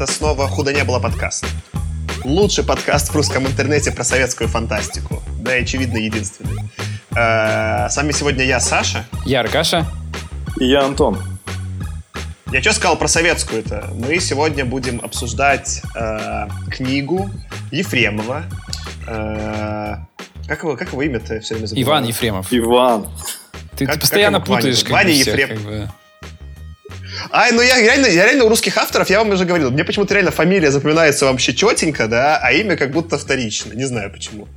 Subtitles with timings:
[0.00, 1.44] Это снова «Худо не было» подкаст.
[2.24, 5.22] Лучший подкаст в русском интернете про советскую фантастику.
[5.42, 6.62] Да и, очевидно, единственный.
[7.14, 9.04] Э, с вами сегодня я, Саша.
[9.26, 9.84] Я Аркаша.
[10.58, 11.18] И я Антон.
[12.50, 13.90] Я что сказал про советскую-то?
[13.92, 17.28] Мы сегодня будем обсуждать э, книгу
[17.70, 18.44] Ефремова.
[19.06, 19.96] Э,
[20.48, 21.84] как, его, как его имя-то все время забываю?
[21.86, 22.46] Иван Ефремов.
[22.50, 23.06] Иван.
[23.76, 24.76] Ты, Как- ты постоянно как путаешь.
[24.76, 24.84] Ваня?
[24.84, 25.48] как Ваня бы, всех, Ефрем.
[25.48, 25.90] как бы.
[27.30, 30.14] Ай, ну я реально, я реально у русских авторов, я вам уже говорил, мне почему-то
[30.14, 33.74] реально фамилия запоминается вообще четенько, да, а имя как будто вторично.
[33.74, 34.48] Не знаю почему.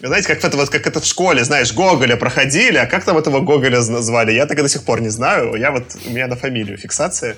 [0.00, 3.40] Знаете, как это вот, как это в школе, знаешь, Гоголя проходили, а как там этого
[3.40, 5.54] Гоголя зна- звали, я так и до сих пор не знаю.
[5.54, 7.36] Я вот, у меня на фамилию фиксация.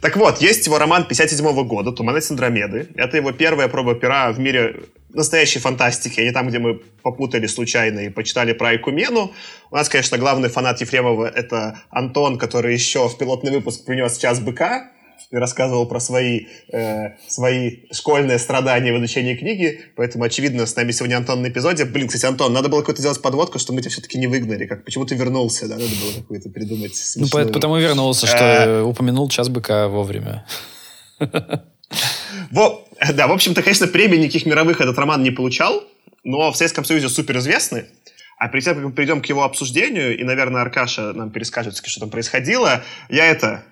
[0.00, 2.88] Так вот, есть его роман 57 года «Туманы Синдромеды».
[2.96, 4.76] Это его первая проба пера в мире
[5.14, 9.32] настоящей фантастики, а не там, где мы попутали случайно и почитали про Айкумену.
[9.70, 14.40] У нас, конечно, главный фанат Ефремова— это Антон, который еще в пилотный выпуск принес «Час
[14.40, 14.88] быка»,
[15.30, 20.90] и рассказывал про свои, э, свои школьные страдания в изучении книги, поэтому, очевидно, с нами
[20.92, 21.86] сегодня Антон на эпизоде.
[21.86, 24.84] Блин, кстати, Антон, надо было какую-то сделать подводку, что мы тебя все-таки не выгнали, как
[24.84, 27.46] почему ты вернулся, да, надо было какую-то придумать Ну, смешную.
[27.46, 30.44] по- потому вернулся, что э, упомянул час быка вовремя.
[32.50, 35.84] Во, да, в общем-то, конечно, премий никаких мировых этот роман не получал,
[36.24, 37.86] но в Советском Союзе суперизвестный.
[38.38, 42.00] А перед тем, как мы перейдем к его обсуждению, и, наверное, Аркаша нам перескажет, что
[42.00, 43.64] там происходило, я это...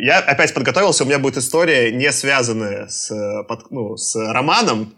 [0.00, 3.10] Я опять подготовился, у меня будет история, не связанная с,
[3.46, 4.94] под- ну, с романом,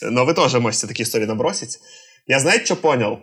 [0.00, 1.78] но вы тоже можете такие истории набросить.
[2.26, 3.20] Я, знаете, что понял?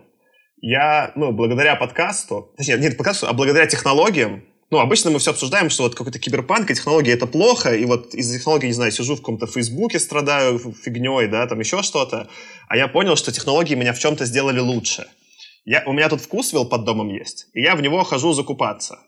[0.62, 5.70] Я, ну, благодаря подкасту, точнее, нет, подкасту, а благодаря технологиям, ну, обычно мы все обсуждаем,
[5.70, 9.16] что вот какой-то киберпанк и технологии это плохо, и вот из-за технологий, не знаю, сижу
[9.16, 12.30] в каком-то Фейсбуке, страдаю фигней, да, там еще что-то,
[12.70, 15.08] а я понял, что технологии меня в чем-то сделали лучше.
[15.66, 19.00] Я, у меня тут вкусвилл под домом есть, и я в него хожу закупаться.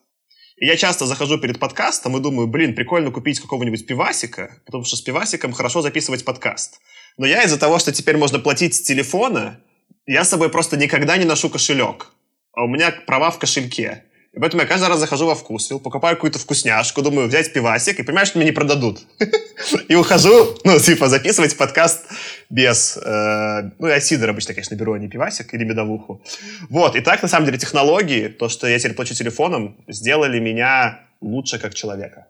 [0.57, 4.97] И я часто захожу перед подкастом и думаю, блин, прикольно купить какого-нибудь пивасика, потому что
[4.97, 6.81] с пивасиком хорошо записывать подкаст.
[7.17, 9.59] Но я из-за того, что теперь можно платить с телефона,
[10.05, 12.11] я с собой просто никогда не ношу кошелек.
[12.53, 14.03] А у меня права в кошельке.
[14.33, 18.03] И поэтому я каждый раз захожу во вкусвилл, покупаю какую-то вкусняшку, думаю, взять пивасик, и
[18.03, 19.01] понимаю, что мне не продадут.
[19.89, 22.05] И ухожу, ну, типа, записывать подкаст
[22.49, 22.97] без...
[22.97, 26.23] э, Ну, я сидор обычно, конечно, беру, а не пивасик или медовуху.
[26.69, 30.99] Вот, и так, на самом деле, технологии, то, что я теперь плачу телефоном, сделали меня
[31.21, 32.25] лучше как человека.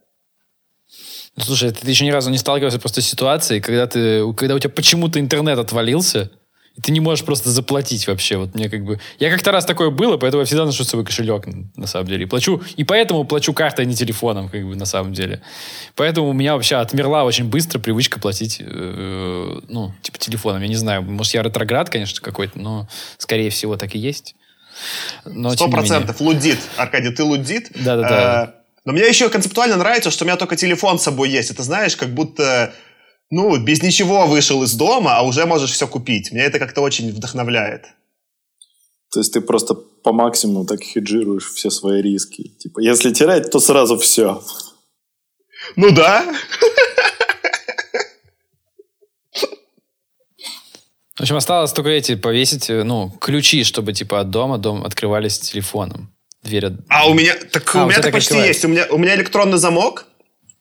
[1.40, 4.70] Слушай, ты еще ни разу не сталкивался просто с ситуацией, когда, ты, когда у тебя
[4.70, 6.32] почему-то интернет отвалился,
[6.76, 8.38] и ты не можешь просто заплатить вообще.
[8.38, 9.00] Вот мне как бы...
[9.20, 11.46] Я как-то раз такое было, поэтому я всегда ношу с собой кошелек,
[11.76, 12.24] на самом деле.
[12.24, 15.42] И плачу, и поэтому плачу картой, а не телефоном, как бы, на самом деле.
[15.96, 20.62] Поэтому у меня вообще отмерла очень быстро привычка платить, э, ну, типа телефоном.
[20.64, 24.36] Я не знаю, может, я ретроград, конечно, какой-то, но, скорее всего, так и есть.
[25.54, 26.58] Сто процентов лудит.
[26.78, 27.70] Аркадий, ты лудит.
[27.76, 28.46] Да-да-да.
[28.46, 31.52] Э, Но мне еще концептуально нравится, что у меня только телефон с собой есть.
[31.52, 32.74] Это знаешь, как будто,
[33.34, 36.32] ну, без ничего вышел из дома, а уже можешь все купить.
[36.32, 37.86] Меня это как-то очень вдохновляет.
[39.12, 42.50] То есть ты просто по максимуму так хеджируешь все свои риски.
[42.60, 44.42] Типа, если терять, то сразу все.
[45.76, 46.26] Ну да.
[51.16, 55.40] В общем, осталось только эти повесить, э, ну, ключи, чтобы, типа, от дома дом открывались
[55.40, 56.12] телефоном.
[56.42, 58.48] Дверь от- А у меня, так А, у меня так почти открывается.
[58.48, 58.66] есть.
[58.66, 60.08] У меня, у меня электронный замок.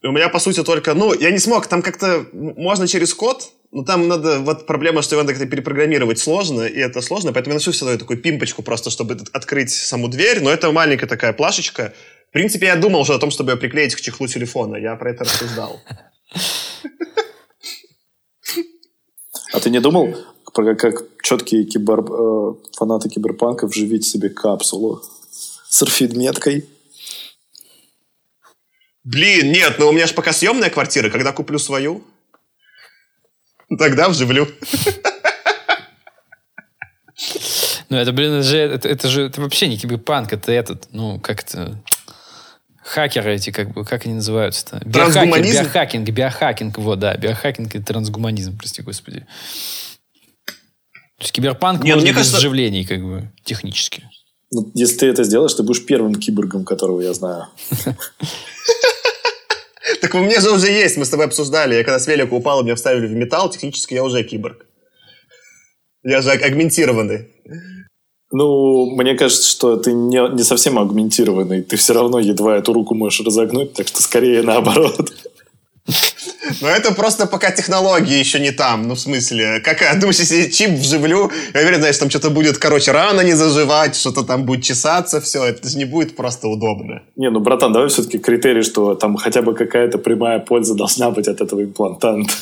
[0.02, 0.94] И у меня, по сути, только...
[0.94, 1.68] Ну, я не смог.
[1.68, 2.26] Там как-то...
[2.32, 4.40] Можно через код, но там надо...
[4.40, 7.32] Вот проблема, что его надо как-то перепрограммировать сложно, и это сложно.
[7.32, 10.42] Поэтому я ношу всегда такую пимпочку просто, чтобы от- открыть саму дверь.
[10.42, 11.94] Но это маленькая такая плашечка.
[12.30, 14.76] В принципе, я думал уже о том, чтобы ее приклеить к чехлу телефона.
[14.76, 15.80] Я про это рассуждал.
[19.52, 20.16] А ты не думал,
[20.52, 25.02] как четкие кибер, э, фанаты киберпанка вживить себе капсулу
[25.68, 26.64] с RFID-меткой?
[29.04, 31.10] Блин, нет, но у меня же пока съемная квартира.
[31.10, 32.04] Когда куплю свою,
[33.78, 34.48] тогда вживлю.
[37.88, 41.20] Ну, это, блин, это же, это, это же это вообще не киберпанк, это этот, ну,
[41.20, 41.82] как это...
[42.84, 44.80] Хакеры эти, как бы, как они называются-то?
[44.90, 45.62] Трансгуманизм?
[45.62, 49.20] биохакинг, биохакинг, вот, да, биохакинг и трансгуманизм, прости господи.
[50.46, 50.54] То
[51.20, 54.08] есть киберпанк Не, ну, можно мне без кажется- вживлений, как бы, технически.
[54.50, 57.46] Ну, если ты это сделаешь, ты будешь первым киборгом, которого я знаю.
[60.02, 61.76] Так у меня же уже есть, мы с тобой обсуждали.
[61.76, 64.66] Я когда с велика упал, меня вставили в металл, технически я уже киборг.
[66.02, 67.28] Я же аг- агментированный.
[68.32, 71.62] Ну, мне кажется, что ты не, не совсем агментированный.
[71.62, 75.12] Ты все равно едва эту руку можешь разогнуть, так что скорее наоборот.
[76.60, 78.86] Но это просто пока технологии еще не там.
[78.86, 82.92] Ну, в смысле, как, думаешь, если чип вживлю, я уверен, знаешь, там что-то будет, короче,
[82.92, 85.44] рано не заживать, что-то там будет чесаться, все.
[85.44, 87.02] Это же не будет просто удобно.
[87.16, 91.28] Не, ну, братан, давай все-таки критерий, что там хотя бы какая-то прямая польза должна быть
[91.28, 92.32] от этого имплантанта.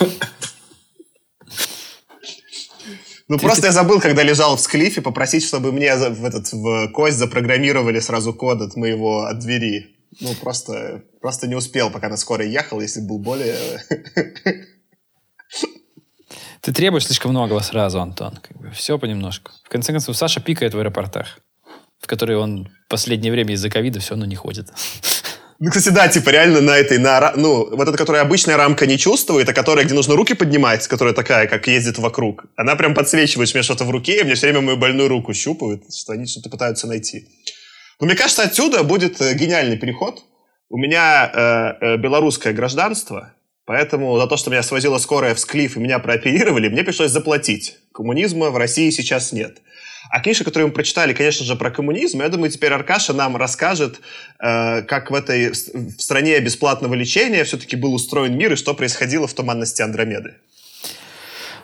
[3.28, 3.66] Ну, ты, просто ты...
[3.68, 8.34] я забыл, когда лежал в склифе, попросить, чтобы мне в, этот, в кость запрограммировали сразу
[8.34, 9.99] код от моего, от двери.
[10.18, 13.56] Ну, просто, просто не успел, пока на скорой ехал, если был более...
[16.60, 18.38] Ты требуешь слишком многого сразу, Антон.
[18.42, 19.52] Как бы все понемножку.
[19.64, 21.38] В конце концов, Саша пикает в аэропортах,
[22.00, 24.68] в которые он в последнее время из-за ковида все равно не ходит.
[25.62, 28.96] Ну, кстати, да, типа реально на этой, на, ну, вот эта, которая обычная рамка не
[28.96, 33.50] чувствует, а которая, где нужно руки поднимать, которая такая, как ездит вокруг, она прям подсвечивает,
[33.50, 36.24] у меня что-то в руке, и мне все время мою больную руку щупают, что они
[36.24, 37.28] что-то пытаются найти.
[38.00, 40.24] Но мне кажется, отсюда будет э, гениальный переход.
[40.70, 43.34] У меня э, э, белорусское гражданство,
[43.66, 47.76] поэтому за то, что меня свозила скорая в Склиф и меня прооперировали, мне пришлось заплатить.
[47.92, 49.58] Коммунизма в России сейчас нет.
[50.10, 54.00] А книжка, которую мы прочитали, конечно же, про коммунизм, я думаю, теперь Аркаша нам расскажет,
[54.38, 59.26] э, как в этой в стране бесплатного лечения все-таки был устроен мир и что происходило
[59.26, 60.36] в туманности Андромеды.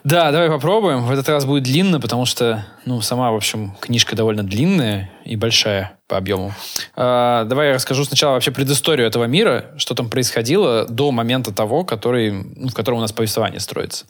[0.07, 1.03] Да, давай попробуем.
[1.03, 5.35] В этот раз будет длинно, потому что, ну, сама, в общем, книжка довольно длинная и
[5.35, 6.53] большая по объему.
[6.95, 11.83] А, давай я расскажу сначала вообще предысторию этого мира, что там происходило до момента того,
[11.83, 14.07] который, ну, в котором у нас повествование строится.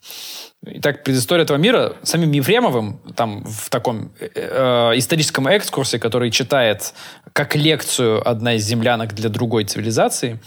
[0.66, 6.92] Итак, предыстория этого мира самим Ефремовым, там в таком э, э, историческом экскурсе, который читает
[7.32, 10.40] как лекцию одна из землянок для другой цивилизации,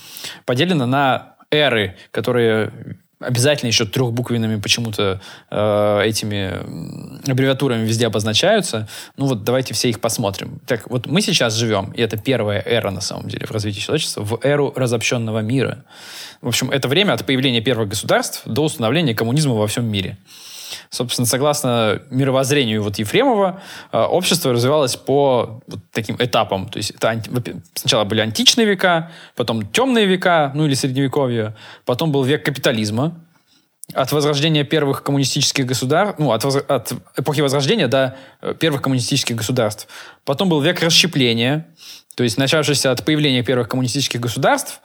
[0.46, 8.88] поделена на эры, которые обязательно еще трехбуквенными почему-то э, этими аббревиатурами везде обозначаются.
[9.18, 10.60] Ну вот давайте все их посмотрим.
[10.66, 14.24] Так, вот мы сейчас живем, и это первая эра на самом деле в развитии человечества,
[14.24, 15.84] в эру разобщенного мира.
[16.42, 20.18] В общем, это время от появления первых государств до установления коммунизма во всем мире.
[20.90, 23.62] Собственно, согласно мировоззрению вот Ефремова,
[23.92, 26.70] э, общество развивалось по вот таким этапам.
[26.70, 27.22] То есть это
[27.74, 31.56] сначала были античные века, потом темные века, ну или средневековье,
[31.86, 33.16] потом был век капитализма,
[33.94, 39.88] от возрождения первых коммунистических государств, ну, от, от эпохи возрождения до э, первых коммунистических государств.
[40.26, 41.68] Потом был век расщепления,
[42.20, 44.82] то есть начавшийся от появления первых коммунистических государств,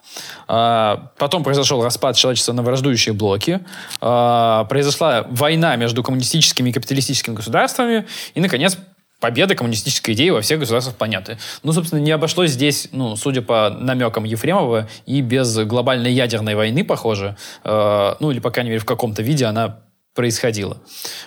[0.46, 3.58] а, потом произошел распад человечества на враждующие блоки,
[4.00, 8.78] а, произошла война между коммунистическими и капиталистическими государствами, и, наконец,
[9.19, 11.36] победа коммунистической идеи во всех государствах планеты.
[11.64, 16.84] Ну, собственно, не обошлось здесь, ну, судя по намекам Ефремова, и без глобальной ядерной войны,
[16.84, 19.81] похоже, э, ну, или, по крайней мере, в каком-то виде она
[20.14, 20.76] происходила.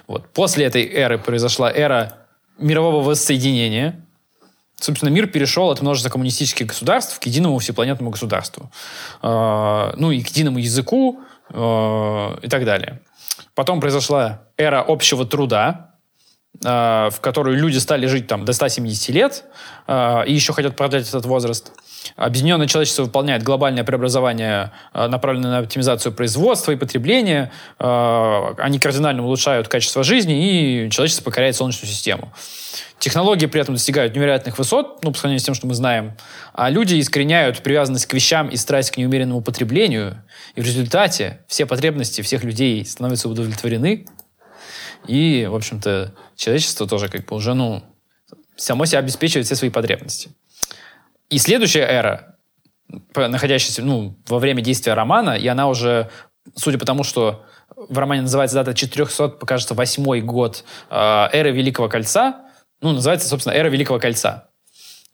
[0.07, 0.31] Вот.
[0.31, 2.19] После этой эры произошла эра
[2.57, 4.06] мирового воссоединения,
[4.79, 8.71] собственно, мир перешел от множества коммунистических государств к единому всепланетному государству.
[9.21, 13.01] Э, ну и к единому языку э, и так далее.
[13.55, 15.95] Потом произошла эра общего труда,
[16.63, 19.45] э, в которую люди стали жить там до 170 лет
[19.87, 21.71] и еще хотят продлять этот возраст.
[22.15, 27.51] Объединенное человечество выполняет глобальное преобразование, направленное на оптимизацию производства и потребления.
[27.79, 32.31] Они кардинально улучшают качество жизни, и человечество покоряет Солнечную систему.
[32.99, 36.17] Технологии при этом достигают невероятных высот, ну, по сравнению с тем, что мы знаем,
[36.53, 40.23] а люди искореняют привязанность к вещам и страсть к неумеренному потреблению,
[40.55, 44.07] и в результате все потребности всех людей становятся удовлетворены,
[45.07, 47.83] и, в общем-то, человечество тоже как бы уже, ну,
[48.55, 50.31] само себя обеспечивает все свои потребности.
[51.29, 52.37] И следующая эра,
[53.15, 56.09] находящаяся, ну, во время действия романа, и она уже,
[56.55, 60.95] судя по тому, что в романе называется дата 400, покажется, восьмой год э,
[61.33, 62.41] эры Великого Кольца,
[62.81, 64.49] ну, называется, собственно, эра Великого Кольца.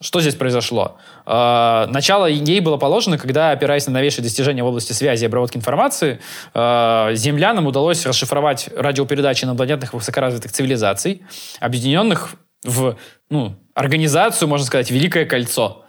[0.01, 0.97] Что здесь произошло?
[1.25, 5.57] Э, начало ей было положено, когда, опираясь на новейшие достижения в области связи и обработки
[5.57, 6.19] информации,
[6.53, 11.23] э, землянам удалось расшифровать радиопередачи инопланетных высокоразвитых цивилизаций,
[11.59, 12.97] объединенных в
[13.29, 15.82] ну, организацию, можно сказать, Великое Кольцо.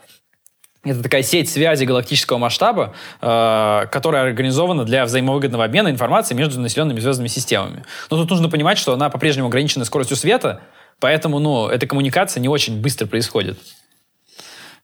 [0.85, 6.99] Это такая сеть связи галактического масштаба, э, которая организована для взаимовыгодного обмена информацией между населенными
[6.99, 7.83] звездными системами.
[8.09, 10.61] Но тут нужно понимать, что она по-прежнему ограничена скоростью света,
[10.99, 13.57] Поэтому, ну, эта коммуникация не очень быстро происходит.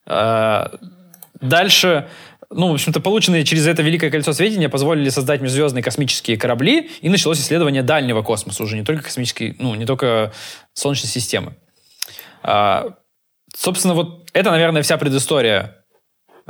[0.05, 0.71] А,
[1.39, 2.07] дальше,
[2.49, 7.09] ну, в общем-то, полученные через это Великое кольцо сведения позволили создать межзвездные космические корабли, и
[7.09, 10.33] началось исследование дальнего космоса уже, не только космической, ну, не только
[10.73, 11.55] Солнечной системы.
[12.43, 12.95] А,
[13.55, 15.80] собственно, вот это, наверное, вся предыстория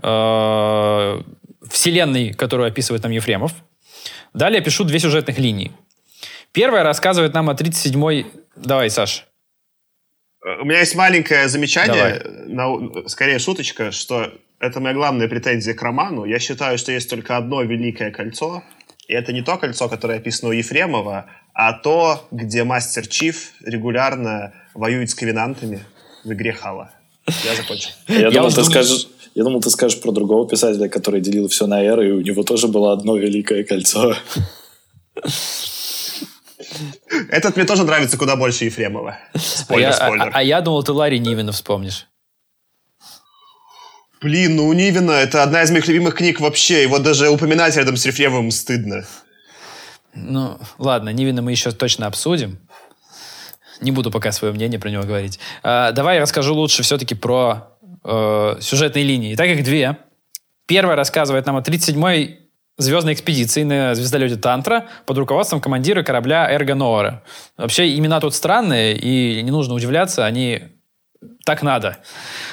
[0.01, 1.21] а,
[1.69, 3.53] Вселенной, которую описывает нам Ефремов.
[4.33, 5.71] Далее пишу две сюжетных линии.
[6.51, 8.25] Первая рассказывает нам о 37-й...
[8.55, 9.25] Давай, Саш.
[10.61, 16.25] У меня есть маленькое замечание, на, скорее шуточка, что это моя главная претензия к роману.
[16.25, 18.63] Я считаю, что есть только одно великое кольцо,
[19.07, 24.53] И это не то кольцо, которое описано у Ефремова, а то, где мастер Чиф регулярно
[24.73, 25.83] воюет с ковенантами
[26.23, 26.91] в игре Хала.
[27.43, 27.91] Я закончил.
[28.07, 29.07] Я, думал, ты скажешь...
[29.33, 32.43] Я думал, ты скажешь про другого писателя, который делил все на эры, и у него
[32.43, 34.13] тоже было одно великое кольцо.
[37.29, 39.17] Этот мне тоже нравится куда больше Ефремова.
[39.35, 40.27] Спойлер, а, спойлер.
[40.27, 42.07] А, а я думал, ты Ларри Нивина вспомнишь.
[44.21, 46.83] Блин, ну у Нивина это одна из моих любимых книг вообще.
[46.83, 49.05] Его даже упоминать рядом с Ефремовым стыдно.
[50.13, 52.59] Ну, ладно, Нивина мы еще точно обсудим.
[53.79, 55.39] Не буду пока свое мнение про него говорить.
[55.63, 57.70] А, давай я расскажу лучше все-таки про
[58.03, 59.35] э, сюжетные линии.
[59.35, 59.97] Так как две.
[60.67, 62.39] Первая рассказывает нам о 37-й
[62.77, 67.23] звездной экспедиции на звездолете Тантра под руководством командира корабля Эрго Ноора.
[67.57, 70.61] Вообще имена тут странные, и не нужно удивляться, они
[71.45, 71.97] так надо.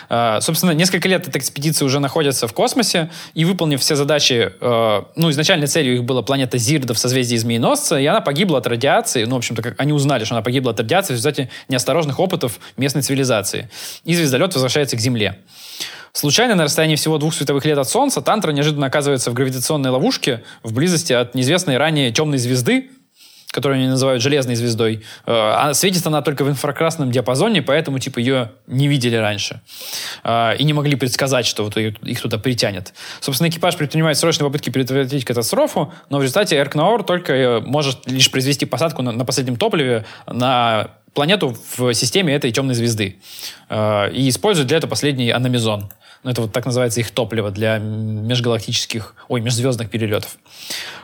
[0.09, 5.07] Uh, собственно, несколько лет эта экспедиция уже находится в космосе, и выполнив все задачи, uh,
[5.17, 9.25] ну, изначальной целью их была планета Зирда в созвездии Змееносца, и она погибла от радиации,
[9.25, 12.59] ну, в общем-то, как они узнали, что она погибла от радиации в результате неосторожных опытов
[12.77, 13.71] местной цивилизации.
[14.05, 15.39] И звездолет возвращается к Земле.
[16.13, 20.43] Случайно на расстоянии всего двух световых лет от Солнца Тантра неожиданно оказывается в гравитационной ловушке
[20.63, 22.91] в близости от неизвестной ранее темной звезды,
[23.59, 25.03] которую они называют железной звездой.
[25.27, 29.61] Э, а светит она только в инфракрасном диапазоне, поэтому типа ее не видели раньше.
[30.23, 32.95] Э, и не могли предсказать, что вот их туда притянет.
[33.19, 38.31] Собственно, экипаж предпринимает срочные попытки предотвратить катастрофу, но в результате Эркнаор только э, может лишь
[38.31, 43.19] произвести посадку на, последнем топливе на планету в системе этой темной звезды.
[43.71, 45.91] И использует для этого последний аномизон.
[46.25, 50.37] Ну, это вот так называется их топливо для межгалактических, ой, межзвездных перелетов.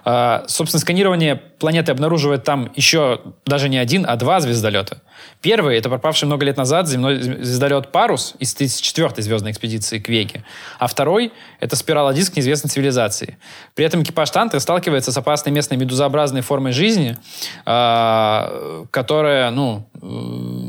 [0.04, 5.00] А, собственно, сканирование планеты обнаруживает там еще даже не один, а два звездолета.
[5.40, 10.44] Первый— это пропавший много лет назад земной звездолет «Парус» из 34-й звездной экспедиции к Веге.
[10.78, 13.38] А второй— это спиралодиск неизвестной цивилизации.
[13.75, 17.16] При этом экипаж Тантры сталкивается с опасной местной медузообразной формой жизни,
[17.64, 19.87] э, которая, ну,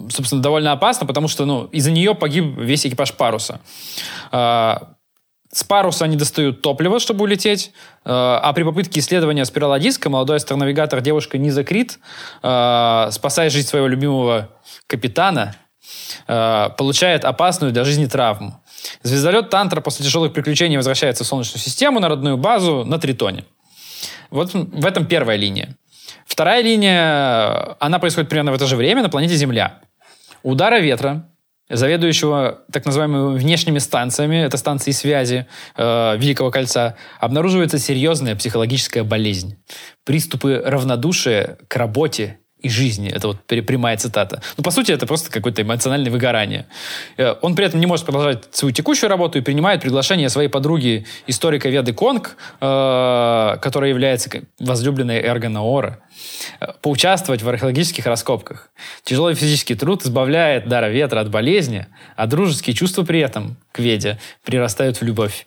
[0.10, 3.60] собственно, довольно опасна, потому что, ну, из-за нее погиб весь экипаж «Паруса».
[4.32, 4.76] Э,
[5.52, 7.72] с паруса они достают топливо, чтобы улететь,
[8.04, 12.00] э, а при попытке исследования спирала диска молодой астронавигатор девушка Низа Крит,
[12.44, 14.50] э, спасая жизнь своего любимого
[14.88, 15.56] капитана,
[16.26, 18.60] получает опасную для жизни травму.
[19.04, 23.46] Звездолет Тантра после тяжелых приключений возвращается в Солнечную систему на родную базу на Тритоне.
[24.32, 25.76] Вот в этом первая линия.
[26.26, 29.80] Вторая линия, она происходит примерно в это же время на планете Земля.
[30.46, 31.32] Удара ветра
[31.72, 39.58] заведующего так называемыми внешними станциями, это станции связи э, Великого Кольца, обнаруживается серьезная психологическая болезнь.
[40.04, 43.12] Приступы равнодушия к работе и жизни.
[43.12, 44.42] Это вот прямая цитата.
[44.58, 46.66] Ну, по сути, это просто какое-то эмоциональное выгорание.
[47.16, 51.06] Э, он при этом не может продолжать свою текущую работу и принимает приглашение своей подруги,
[51.28, 54.30] историка Веды Конг, э, которая является
[54.60, 56.00] возлюбленной Эрго Наора,
[56.60, 58.72] э, поучаствовать в археологических раскопках.
[59.04, 64.18] Тяжелый физический труд избавляет Дара Ветра от болезни, а дружеские чувства при этом к Веде
[64.44, 65.46] прирастают в любовь.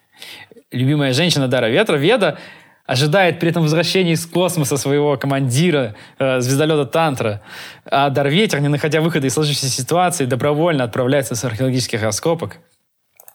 [0.70, 2.38] Любимая женщина Дара Ветра, Веда,
[2.88, 7.42] ожидает при этом возвращения из космоса своего командира э, звездолета Тантра.
[7.84, 12.56] А Дарветер, не находя выхода из сложившейся ситуации, добровольно отправляется с археологических раскопок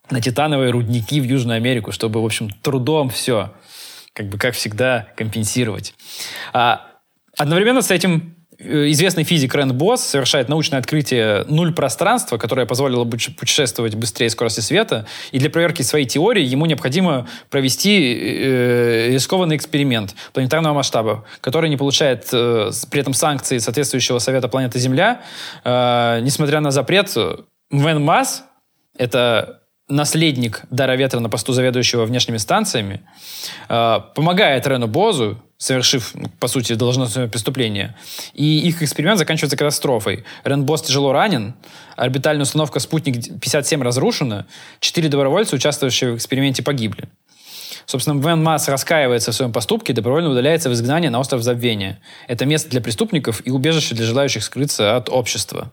[0.09, 3.53] на титановые рудники в Южную Америку, чтобы, в общем, трудом все,
[4.13, 5.93] как бы, как всегда, компенсировать.
[6.51, 6.87] А
[7.37, 8.32] одновременно с этим
[8.91, 14.59] известный физик Рэнд Босс совершает научное открытие нуль пространства, которое позволило бы путешествовать быстрее скорости
[14.59, 15.05] света.
[15.31, 21.77] И для проверки своей теории ему необходимо провести э, рискованный эксперимент планетарного масштаба, который не
[21.77, 25.21] получает э, при этом санкции соответствующего Совета планеты Земля.
[25.63, 27.13] Э, несмотря на запрет,
[27.71, 28.43] Вен Масс,
[28.97, 33.01] это наследник Дара Ветра на посту заведующего внешними станциями,
[33.69, 37.95] э, помогает Рену Бозу, совершив, по сути, должностное преступление.
[38.33, 40.25] И их эксперимент заканчивается катастрофой.
[40.43, 41.55] Рен Босс тяжело ранен,
[41.95, 44.45] орбитальная установка «Спутник-57» разрушена,
[44.79, 47.09] четыре добровольца, участвующие в эксперименте, погибли.
[47.85, 51.99] Собственно, Вен Масс раскаивается в своем поступке и добровольно удаляется в изгнание на остров Забвения.
[52.27, 55.71] Это место для преступников и убежище для желающих скрыться от общества.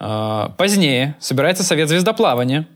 [0.00, 2.66] Э, позднее собирается совет звездоплавания–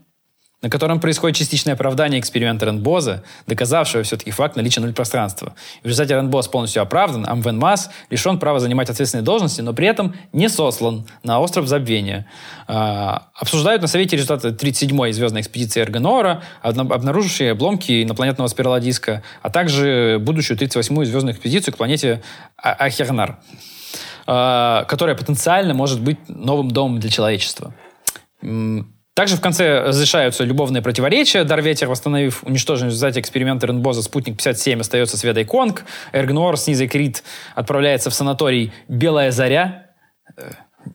[0.61, 5.55] на котором происходит частичное оправдание эксперимента Ренбоза, доказавшего все-таки факт наличия нуль пространства.
[5.81, 9.87] В результате Ренбоз полностью оправдан, а Мвен Масс лишен права занимать ответственные должности, но при
[9.87, 12.27] этом не сослан на остров забвения.
[12.67, 20.19] А, обсуждают на Совете результаты 37-й звездной экспедиции Эргонора, обнаружившие обломки инопланетного спиралодиска, а также
[20.21, 22.21] будущую 38-ю звездную экспедицию к планете
[22.55, 23.39] а Ахернар,
[24.27, 27.73] а, которая потенциально может быть новым домом для человечества.
[29.13, 31.43] Также в конце разрешаются любовные противоречия.
[31.43, 35.83] Дарветер, восстановив уничтоженный в результате эксперимента Ренбоза спутник-57, остается с Ведой Конг.
[36.13, 39.87] Эргнор с Низой Крит отправляется в санаторий «Белая заря»,
[40.37, 40.51] э,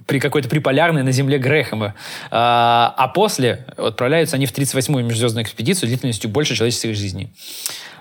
[0.07, 1.95] при какой-то приполярной на земле Грэхэма.
[2.31, 7.35] А, а после отправляются они в 38-ю межзвездную экспедицию длительностью больше человеческих жизней.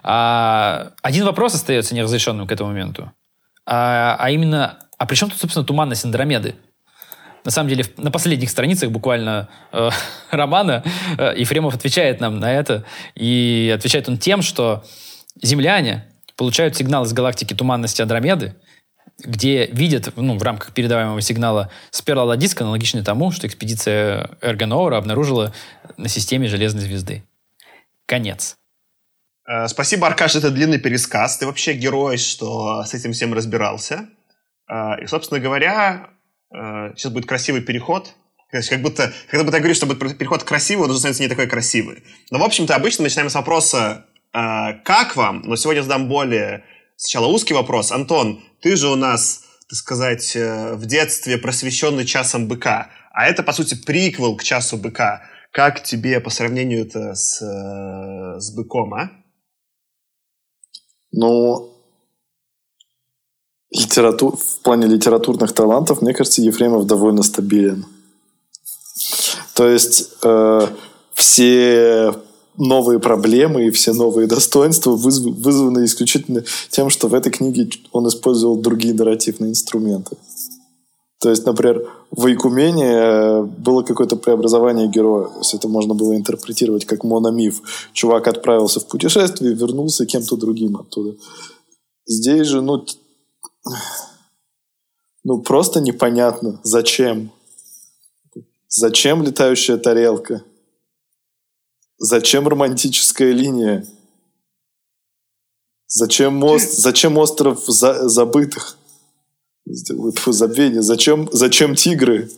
[0.04, 3.12] А, один вопрос остается неразрешенным к этому моменту.
[3.66, 6.56] А, а именно, а при чем тут, собственно, туманность Андромеды?
[7.46, 9.90] На самом деле, на последних страницах буквально э,
[10.32, 10.84] романа
[11.18, 12.84] э, Ефремов отвечает нам на это.
[13.14, 14.84] И отвечает он тем, что
[15.42, 18.56] земляне получают сигнал из галактики туманности Андромеды,
[19.20, 25.54] где видят ну, в рамках передаваемого сигнала спиралодиск, аналогичный тому, что экспедиция Эргоноура обнаружила
[25.98, 27.24] на системе Железной звезды.
[28.08, 28.58] Конец.
[29.48, 31.38] Э, спасибо, Аркаш, это длинный пересказ.
[31.38, 34.10] Ты вообще герой, что с этим всем разбирался.
[34.68, 36.10] Э, и, собственно говоря,
[36.52, 38.14] сейчас будет красивый переход.
[38.52, 41.48] Как будто, когда бы ты говоришь, что будет переход красивый, он уже становится не такой
[41.48, 42.04] красивый.
[42.32, 46.64] Но, в общем-то, обычно начинаем с вопроса «Как вам?», но сегодня задам более
[46.96, 47.92] сначала узкий вопрос.
[47.92, 53.52] Антон, ты же у нас, так сказать, в детстве просвещенный часом быка, а это, по
[53.52, 55.24] сути, приквел к часу быка.
[55.52, 59.10] Как тебе по сравнению это с, с быком, а?
[61.12, 61.75] Ну,
[63.76, 67.86] литератур, в плане литературных талантов, мне кажется, Ефремов довольно стабилен.
[69.54, 70.68] То есть э,
[71.14, 72.14] все
[72.58, 78.08] новые проблемы и все новые достоинства вызв, вызваны исключительно тем, что в этой книге он
[78.08, 80.18] использовал другие нарративные инструменты.
[81.22, 85.28] То есть, например, в Икумене э, было какое-то преобразование героя.
[85.28, 87.62] То есть это можно было интерпретировать как мономиф.
[87.94, 91.16] Чувак отправился в путешествие, вернулся кем-то другим оттуда.
[92.06, 92.86] Здесь же, ну,
[95.24, 97.32] ну просто непонятно, зачем.
[98.68, 100.44] Зачем летающая тарелка?
[101.98, 103.86] Зачем романтическая линия?
[105.88, 106.74] Зачем мост?
[106.74, 108.78] Зачем остров за, забытых?
[109.66, 110.82] Забвение.
[110.82, 112.30] Зачем, зачем тигры?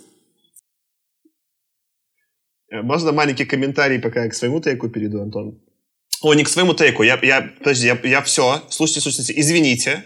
[2.69, 5.59] Э, можно маленький комментарий, пока я к своему тейку перейду, Антон?
[6.21, 7.03] О, не к своему тейку.
[7.03, 8.63] Я, я, подожди, я, я все.
[8.69, 10.03] Слушайте, слушайте, извините.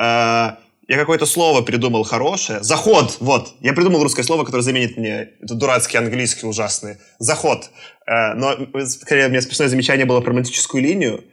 [0.00, 0.56] Э,
[0.88, 2.62] я какое-то слово придумал хорошее.
[2.62, 3.54] Заход, вот.
[3.60, 6.96] Я придумал русское слово, которое заменит мне это дурацкий английский ужасный.
[7.18, 7.70] Заход.
[8.06, 11.24] Э, но, скорее, у меня смешное замечание было про романтическую линию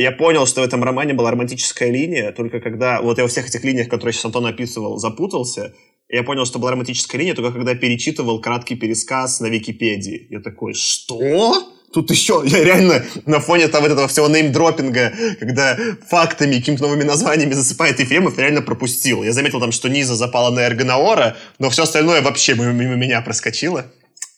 [0.00, 3.02] я понял, что в этом романе была романтическая линия, только когда...
[3.02, 5.74] Вот я во всех этих линиях, которые сейчас Антон описывал, запутался.
[6.08, 10.26] Я понял, что была романтическая линия, только когда перечитывал краткий пересказ на Википедии.
[10.30, 11.52] Я такой, что?
[11.92, 15.76] Тут еще, я реально на фоне вот этого всего неймдропинга, когда
[16.08, 19.22] фактами, какими-то новыми названиями засыпает Ефремов, реально пропустил.
[19.22, 23.86] Я заметил там, что Низа запала на Эргонаора, но все остальное вообще мимо, меня проскочило.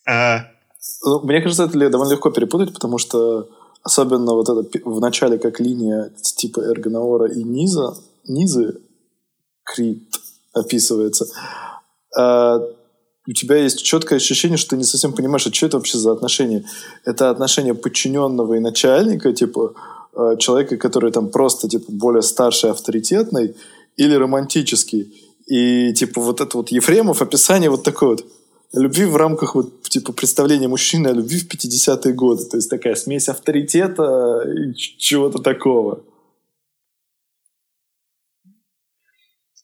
[0.08, 0.46] А...
[1.22, 3.48] Мне кажется, это довольно легко перепутать, потому что
[3.82, 7.96] Особенно вот это в начале как линия типа Эргонаора и Низа,
[8.28, 8.80] Низы,
[9.64, 10.08] Крит
[10.52, 11.26] описывается,
[12.16, 12.60] а
[13.26, 16.12] у тебя есть четкое ощущение, что ты не совсем понимаешь, а что это вообще за
[16.12, 16.64] отношения.
[17.04, 19.74] Это отношения подчиненного и начальника, типа
[20.14, 23.54] а, человека, который там просто типа более старший, авторитетный,
[23.96, 25.14] или романтический.
[25.46, 28.26] И типа вот это вот Ефремов, описание вот такое вот
[28.72, 32.44] любви в рамках вот, типа представления мужчины о любви в 50-е годы.
[32.44, 36.02] То есть такая смесь авторитета и чего-то такого.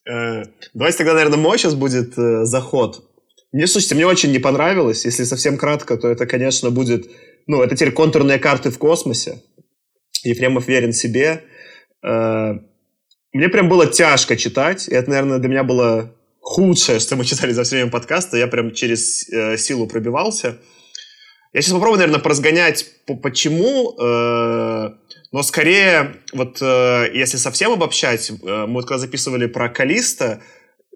[0.09, 0.43] Э,
[0.73, 3.03] давайте тогда, наверное, мой сейчас будет э, заход.
[3.51, 5.05] Мне, слушайте, мне очень не понравилось.
[5.05, 7.09] Если совсем кратко, то это, конечно, будет...
[7.47, 9.41] Ну, это теперь контурные карты в космосе.
[10.23, 11.43] Ефремов верен себе.
[12.03, 12.53] Э,
[13.33, 14.87] мне прям было тяжко читать.
[14.87, 18.37] И это, наверное, для меня было худшее, что мы читали за все время подкаста.
[18.37, 20.59] Я прям через э, силу пробивался.
[21.51, 24.89] Я сейчас попробую, наверное, поразгонять, по почему, э,
[25.31, 30.41] но скорее, вот если совсем обобщать, мы вот когда записывали про Калиста,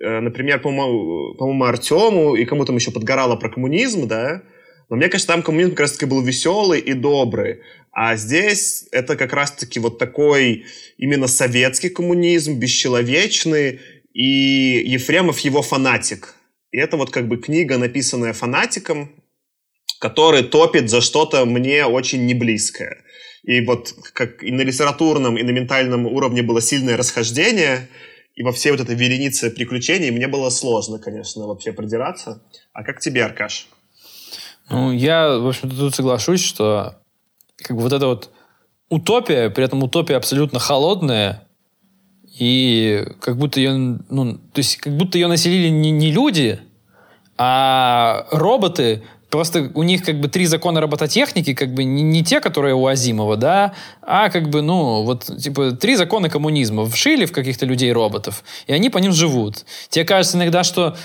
[0.03, 4.43] например, по-моему, по Артему и кому там еще подгорало про коммунизм, да,
[4.89, 7.61] но мне кажется, там коммунизм как раз-таки был веселый и добрый.
[7.91, 10.65] А здесь это как раз-таки вот такой
[10.97, 13.79] именно советский коммунизм, бесчеловечный,
[14.13, 16.35] и Ефремов его фанатик.
[16.71, 19.11] И это вот как бы книга, написанная фанатиком,
[19.99, 23.03] который топит за что-то мне очень неблизкое.
[23.43, 27.89] И вот как и на литературном, и на ментальном уровне было сильное расхождение,
[28.35, 32.41] и во всей вот этой веренице приключений мне было сложно, конечно, вообще продираться.
[32.73, 33.67] А как тебе, Аркаш?
[34.69, 36.95] Ну, я, в общем-то, тут соглашусь, что
[37.57, 38.31] как бы вот эта вот
[38.89, 41.47] утопия, при этом утопия абсолютно холодная,
[42.39, 46.59] и как будто ее, ну, то есть как будто ее населили не, не люди,
[47.37, 52.39] а роботы, Просто у них как бы три закона робототехники, как бы не, не те,
[52.39, 57.31] которые у Азимова, да, а как бы, ну, вот, типа, три закона коммунизма вшили в
[57.31, 59.65] каких-то людей-роботов, и они по ним живут.
[59.89, 60.95] Тебе кажется иногда, что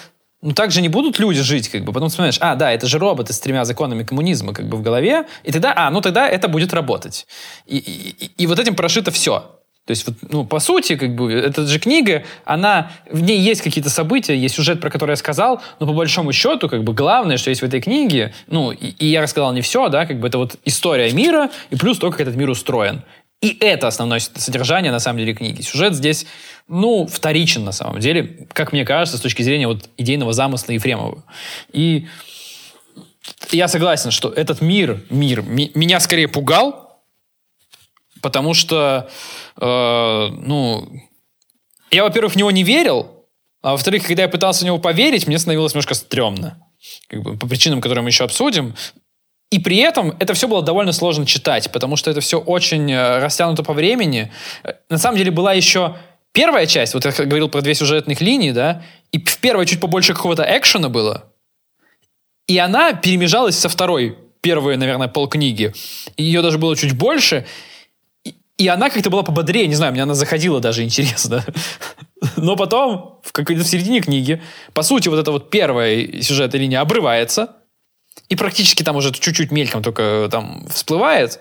[0.43, 1.93] ну, так же не будут люди жить, как бы.
[1.95, 5.25] Потом вспоминаешь, а, да, это же роботы с тремя законами коммунизма, как бы, в голове.
[5.45, 7.27] И тогда, а, ну, тогда это будет работать.
[7.65, 9.59] И, и, и вот этим прошито все.
[9.89, 13.63] То есть, вот, ну, по сути, как бы, эта же книга, она, в ней есть
[13.63, 17.39] какие-то события, есть сюжет, про который я сказал, но по большому счету, как бы, главное,
[17.39, 20.29] что есть в этой книге, ну, и, и я рассказал не все, да, как бы,
[20.29, 23.03] это вот история мира, и плюс то, как этот мир устроен.
[23.41, 25.63] И это основное содержание, на самом деле, книги.
[25.63, 26.27] Сюжет здесь,
[26.69, 31.25] ну, вторичен, на самом деле, как мне кажется, с точки зрения вот идейного замысла Ефремова.
[31.73, 32.09] И
[33.53, 36.88] я согласен, что этот мир, мир, меня скорее пугал,
[38.23, 39.09] потому что,
[39.61, 40.89] э, ну,
[41.91, 43.25] я, во-первых, в него не верил,
[43.63, 46.59] а во-вторых, когда я пытался в него поверить, мне становилось немножко стрёмно.
[47.09, 48.75] Как бы, по причинам, которые мы еще обсудим.
[49.51, 53.19] И при этом это все было довольно сложно читать, потому что это все очень э,
[53.19, 54.31] растянуто по времени.
[54.63, 55.97] Э, на самом деле была еще
[56.33, 60.15] первая часть, вот я говорил про две сюжетных линии, да, и в первой чуть побольше
[60.15, 61.33] какого-то экшена было,
[62.47, 65.75] и она перемежалась со второй, первые, наверное, полкниги.
[66.17, 67.47] Ее даже было чуть больше,
[68.59, 71.45] и, она как-то была пободрее, не знаю, мне она заходила даже интересно.
[72.37, 74.43] Но потом, в какой-то в середине книги,
[74.75, 77.57] по сути, вот эта вот первая сюжетная линия обрывается,
[78.29, 81.41] и практически там уже чуть-чуть мельком только там всплывает,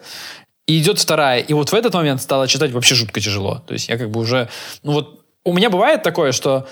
[0.68, 1.40] и идет вторая.
[1.40, 3.64] И вот в этот момент стало читать вообще жутко тяжело.
[3.66, 4.50] То есть я как бы уже...
[4.84, 6.68] Ну вот у меня бывает такое, что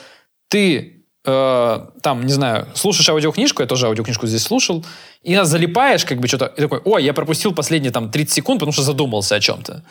[0.50, 0.95] ты
[1.26, 4.86] э, там, не знаю, слушаешь аудиокнижку, я тоже аудиокнижку здесь слушал,
[5.24, 8.72] и залипаешь как бы что-то, и такой, ой, я пропустил последние там 30 секунд, потому
[8.72, 9.84] что задумался о чем-то.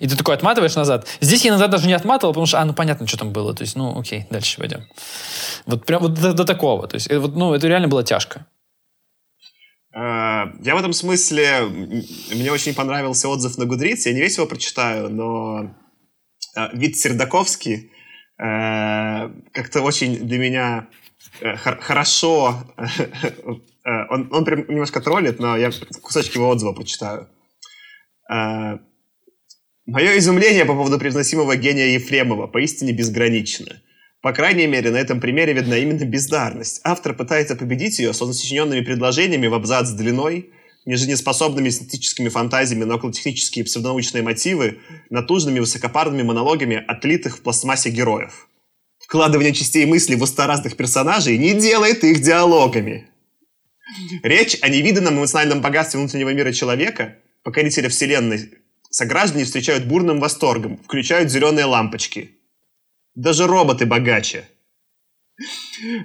[0.00, 1.06] И ты такой отматываешь назад.
[1.20, 3.54] Здесь я назад даже не отматывал, потому что, а, ну понятно, что там было.
[3.54, 4.86] То есть, ну окей, дальше пойдем.
[5.66, 6.88] Вот прям вот до, до такого.
[6.88, 8.46] То есть, это, вот, ну, это реально было тяжко.
[9.92, 11.64] А, я в этом смысле...
[12.32, 14.06] Мне очень понравился отзыв на Гудриц.
[14.06, 15.70] Я не весь его прочитаю, но
[16.56, 17.88] а, вид Сердаковский э,
[18.40, 20.88] как-то очень для меня
[21.40, 22.64] э, хорошо...
[22.76, 27.28] Э, он, он прям немножко троллит, но я кусочки его отзыва прочитаю.
[29.86, 33.82] Мое изумление по поводу привносимого гения Ефремова поистине безгранично.
[34.22, 36.80] По крайней мере, на этом примере видна именно бездарность.
[36.84, 40.52] Автор пытается победить ее сочиненными предложениями в абзац длиной,
[40.90, 48.48] нежизнеспособными эстетическими фантазиями на околотехнические псевдонаучные мотивы, натужными высокопарными монологами отлитых в пластмассе героев.
[48.98, 53.08] Вкладывание частей мысли в уста разных персонажей не делает их диалогами.
[54.22, 58.50] Речь о невиданном эмоциональном богатстве внутреннего мира человека, покорителя вселенной,
[58.90, 62.32] сограждане встречают бурным восторгом, включают зеленые лампочки–
[63.14, 64.48] даже роботы богаче.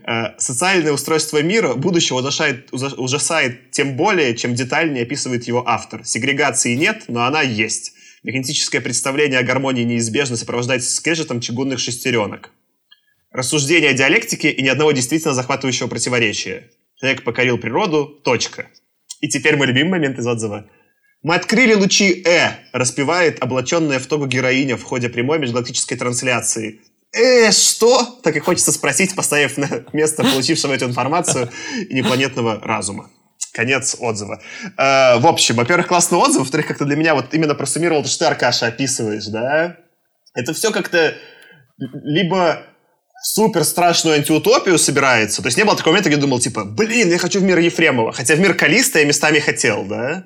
[0.05, 6.05] Э, социальное устройство мира будущего ужасает, ужасает тем более, чем детальнее описывает его автор.
[6.05, 7.93] Сегрегации нет, но она есть.
[8.23, 12.51] Механическое представление о гармонии неизбежно сопровождается скрежетом чугунных шестеренок.
[13.31, 16.71] Рассуждение о диалектике и ни одного действительно захватывающего противоречия.
[16.95, 18.67] Человек покорил природу, точка.
[19.19, 20.69] И теперь мой любимый момент из отзыва.
[21.21, 26.81] Мы открыли лучи Э, распевает облаченная в тогу героиня в ходе прямой межгалактической трансляции
[27.15, 28.19] э, что?
[28.23, 31.49] Так и хочется спросить, поставив на место получившего эту информацию
[31.89, 33.09] инопланетного разума.
[33.53, 34.41] Конец отзыва.
[34.77, 38.19] Э, в общем, во-первых, классный отзыв, во-вторых, как-то для меня вот именно просуммировал то, что
[38.19, 39.77] ты, Аркаша, описываешь, да?
[40.33, 41.15] Это все как-то
[41.77, 42.63] либо
[43.23, 45.41] супер страшную антиутопию собирается.
[45.41, 48.11] То есть не было такого момента, где думал, типа, блин, я хочу в мир Ефремова.
[48.11, 50.25] Хотя в мир Калиста я местами хотел, да?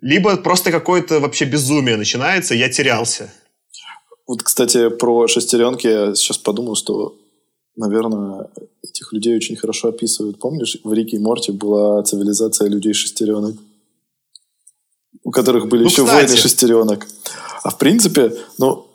[0.00, 3.30] Либо просто какое-то вообще безумие начинается, я терялся.
[4.28, 7.16] Вот, кстати, про шестеренки я сейчас подумал, что,
[7.76, 8.50] наверное,
[8.82, 10.38] этих людей очень хорошо описывают.
[10.38, 13.56] Помнишь, в Рике и Морте была цивилизация людей-шестеренок?
[15.24, 16.26] У которых были ну, еще кстати.
[16.26, 17.06] войны шестеренок.
[17.62, 18.86] А в принципе, ну,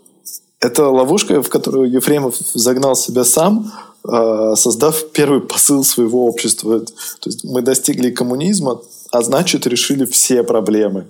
[0.60, 3.72] это ловушка, в которую Ефремов загнал себя сам,
[4.04, 6.82] а, создав первый посыл своего общества.
[6.82, 11.08] То есть мы достигли коммунизма, а значит решили все проблемы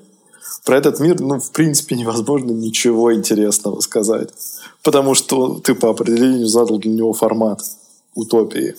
[0.66, 4.30] про этот мир, ну, в принципе, невозможно ничего интересного сказать.
[4.82, 7.62] Потому что ты по определению задал для него формат
[8.16, 8.76] утопии.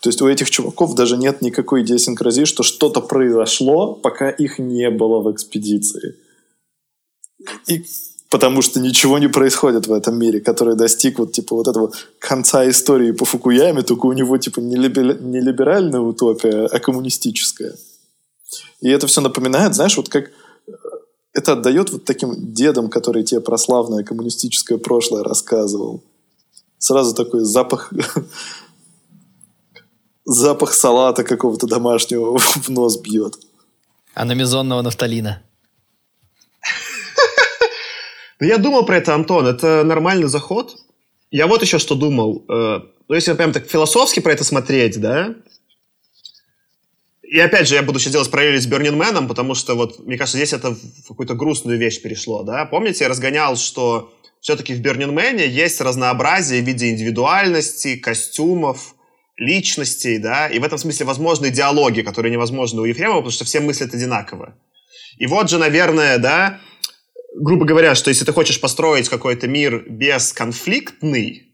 [0.00, 4.90] То есть у этих чуваков даже нет никакой идиосинкразии, что что-то произошло, пока их не
[4.90, 6.16] было в экспедиции.
[7.68, 7.84] И
[8.28, 12.68] потому что ничего не происходит в этом мире, который достиг вот типа вот этого конца
[12.68, 17.74] истории по Фукуяме, только у него типа не, либеральная утопия, а коммунистическая.
[18.80, 20.30] И это все напоминает, знаешь, вот как
[21.32, 26.02] это отдает вот таким дедам, которые тебе про славное коммунистическое прошлое рассказывал.
[26.78, 27.92] Сразу такой запах
[30.24, 33.34] запах салата какого-то домашнего в нос бьет.
[34.14, 35.42] Аномизонного нафталина.
[38.40, 39.46] Ну, я думал про это, Антон.
[39.46, 40.76] Это нормальный заход.
[41.30, 42.44] Я вот еще что думал.
[42.48, 45.36] Э, ну, если прям так философски про это смотреть, да,
[47.32, 50.18] и опять же, я буду сейчас делать параллели с Burning Man, потому что вот, мне
[50.18, 52.66] кажется, здесь это в какую-то грустную вещь перешло, да.
[52.66, 58.94] Помните, я разгонял, что все-таки в Burning Man есть разнообразие в виде индивидуальности, костюмов,
[59.38, 63.60] личностей, да, и в этом смысле возможны диалоги, которые невозможны у Ефремова, потому что все
[63.60, 64.54] мыслят одинаково.
[65.16, 66.60] И вот же, наверное, да,
[67.34, 71.44] грубо говоря, что если ты хочешь построить какой-то мир бесконфликтный,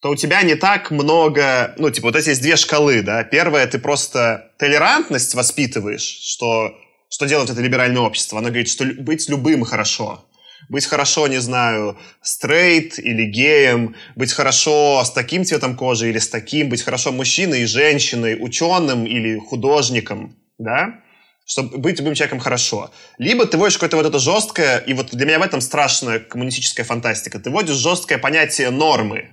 [0.00, 3.24] то у тебя не так много, ну, типа, вот эти есть две шкалы, да.
[3.24, 6.74] Первая, ты просто толерантность воспитываешь, что,
[7.08, 8.38] что делает это либеральное общество.
[8.38, 10.24] Оно говорит, что быть любым хорошо.
[10.68, 16.28] Быть хорошо, не знаю, стрейт или геем, быть хорошо с таким цветом кожи или с
[16.28, 21.02] таким, быть хорошо мужчиной и женщиной, ученым или художником, да
[21.46, 22.90] чтобы быть любым человеком хорошо.
[23.18, 26.82] Либо ты вводишь какое-то вот это жесткое, и вот для меня в этом страшная коммунистическая
[26.82, 29.30] фантастика, ты вводишь жесткое понятие нормы,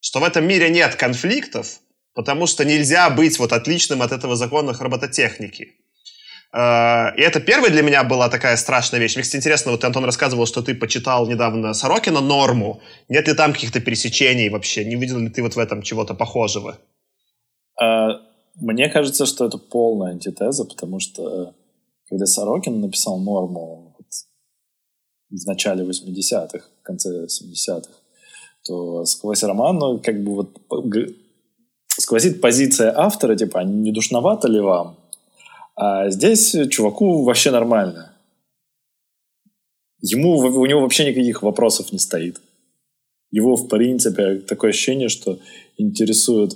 [0.00, 1.80] что в этом мире нет конфликтов,
[2.16, 5.74] потому что нельзя быть вот отличным от этого закона робототехники.
[6.52, 9.16] Э, и это первая для меня была такая страшная вещь.
[9.16, 12.80] Мне, кстати, интересно, вот ты, Антон, рассказывал, что ты почитал недавно Сорокина «Норму».
[13.10, 14.84] Нет ли там каких-то пересечений вообще?
[14.84, 16.78] Не видел ли ты вот в этом чего-то похожего?
[17.78, 18.08] А,
[18.54, 21.52] мне кажется, что это полная антитеза, потому что э,
[22.08, 23.94] когда Сорокин написал «Норму»
[25.28, 27.90] в начале 80-х, в конце 70-х,
[28.64, 30.58] то сквозь роман, ну, как бы вот
[32.06, 34.96] сквозит позиция автора, типа, «А не душновато ли вам?
[35.74, 38.12] А здесь чуваку вообще нормально.
[40.00, 42.40] Ему, у него вообще никаких вопросов не стоит.
[43.32, 45.40] Его, в принципе, такое ощущение, что
[45.78, 46.52] интересует...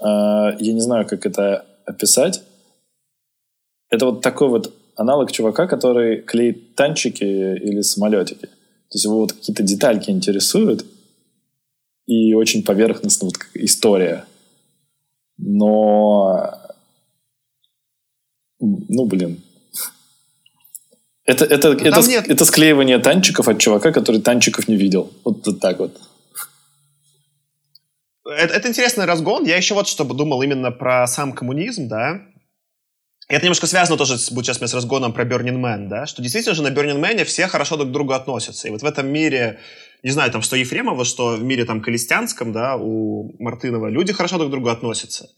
[0.00, 2.44] Э, я не знаю, как это описать.
[3.90, 8.46] Это вот такой вот аналог чувака, который клеит танчики или самолетики.
[8.46, 10.86] То есть его вот какие-то детальки интересуют,
[12.06, 14.24] и очень поверхностно вот история.
[15.44, 16.54] Но,
[18.60, 19.42] ну, блин,
[21.24, 22.28] это, это, это, нет...
[22.28, 25.12] это склеивание танчиков от чувака, который танчиков не видел.
[25.24, 26.00] Вот, вот так вот.
[28.24, 29.44] Это, это интересный разгон.
[29.44, 32.20] Я еще вот что думал именно про сам коммунизм, да.
[33.32, 36.62] Это немножко связано тоже будет сейчас с разгоном про Burning Man, да, что действительно же
[36.62, 38.68] на Burning Man все хорошо друг к другу относятся.
[38.68, 39.58] И вот в этом мире
[40.02, 44.36] не знаю, там, что Ефремова, что в мире там Калистянском, да, у Мартынова, люди хорошо
[44.36, 45.30] друг к другу относятся.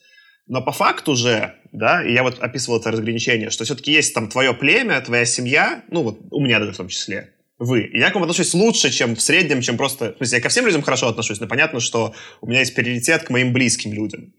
[0.49, 4.29] Но по факту же, да, и я вот описывал это разграничение, что все-таки есть там
[4.29, 7.83] твое племя, твоя семья, ну вот у меня даже в том числе, вы.
[7.83, 10.09] И я к вам отношусь лучше, чем в среднем, чем просто...
[10.09, 13.23] То есть я ко всем людям хорошо отношусь, но понятно, что у меня есть приоритет
[13.23, 14.33] к моим близким людям.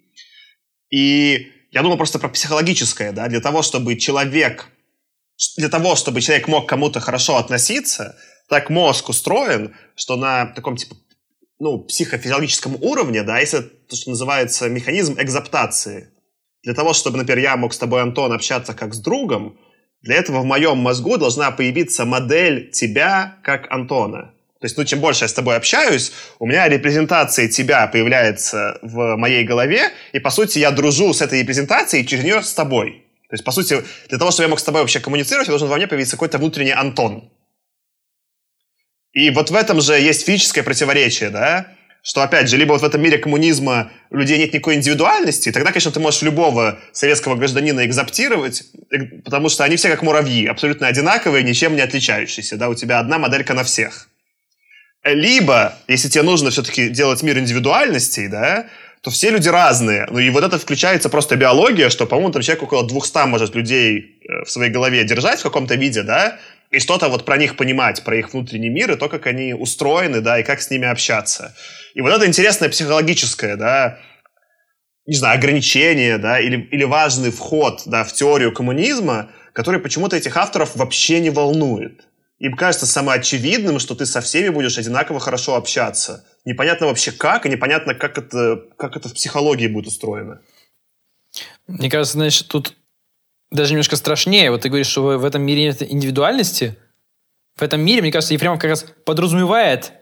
[0.91, 4.69] И я думал просто про психологическое, да, для того, чтобы человек...
[5.57, 10.95] Для того, чтобы человек мог кому-то хорошо относиться, так мозг устроен, что на таком типа
[11.59, 16.11] ну, психофизиологическом уровне, да, есть то, что называется механизм экзаптации.
[16.63, 19.59] Для того, чтобы, например, я мог с тобой, Антон, общаться как с другом,
[20.01, 24.33] для этого в моем мозгу должна появиться модель тебя как Антона.
[24.65, 29.15] То есть, ну, чем больше я с тобой общаюсь, у меня репрезентация тебя появляется в
[29.15, 33.05] моей голове, и, по сути, я дружу с этой репрезентацией через нее с тобой.
[33.29, 35.75] То есть, по сути, для того, чтобы я мог с тобой вообще коммуницировать, должен во
[35.75, 37.29] мне появиться какой-то внутренний Антон.
[39.13, 41.67] И вот в этом же есть физическое противоречие, да,
[42.01, 45.73] что, опять же, либо вот в этом мире коммунизма у людей нет никакой индивидуальности, тогда,
[45.73, 50.87] конечно, ты можешь любого советского гражданина экзаптировать, э, потому что они все как муравьи, абсолютно
[50.87, 54.09] одинаковые, ничем не отличающиеся, да, у тебя одна моделька на всех.
[55.05, 58.65] Либо, если тебе нужно все-таки делать мир индивидуальностей, да,
[59.01, 60.07] то все люди разные.
[60.09, 64.17] Ну и вот это включается просто биология, что, по-моему, там человек около 200 может людей
[64.27, 66.39] э, в своей голове держать в каком-то виде, да,
[66.71, 70.21] и что-то вот про них понимать, про их внутренний мир и то, как они устроены,
[70.21, 71.55] да, и как с ними общаться.
[71.93, 73.99] И вот это интересное психологическое, да,
[75.05, 80.35] не знаю, ограничение, да, или, или важный вход, да, в теорию коммунизма, который почему-то этих
[80.35, 82.07] авторов вообще не волнует.
[82.39, 86.25] Им кажется самоочевидным, что ты со всеми будешь одинаково хорошо общаться.
[86.43, 90.41] Непонятно вообще как, и непонятно, как это, как это в психологии будет устроено.
[91.67, 92.75] Мне кажется, значит, тут
[93.51, 94.51] даже немножко страшнее.
[94.51, 96.77] Вот ты говоришь, что в этом мире нет индивидуальности.
[97.55, 99.93] В этом мире, мне кажется, Ефремов как раз подразумевает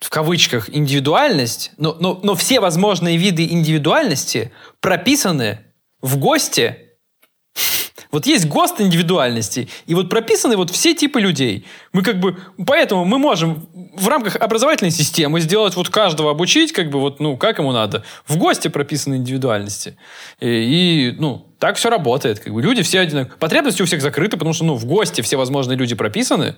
[0.00, 5.60] в кавычках индивидуальность, но, но, но все возможные виды индивидуальности прописаны
[6.00, 6.96] в ГОСТе
[8.10, 11.64] Вот есть ГОСТ индивидуальности, и вот прописаны вот все типы людей.
[11.92, 16.90] Мы как бы, поэтому мы можем в рамках образовательной системы сделать вот каждого обучить, как
[16.90, 18.02] бы вот, ну, как ему надо.
[18.26, 19.96] В ГОСТе прописаны индивидуальности.
[20.40, 22.40] И, и ну, так все работает.
[22.40, 23.38] Как бы люди все одинаковые.
[23.38, 26.56] Потребности у всех закрыты, потому что, ну, в ГОСТе все возможные люди прописаны,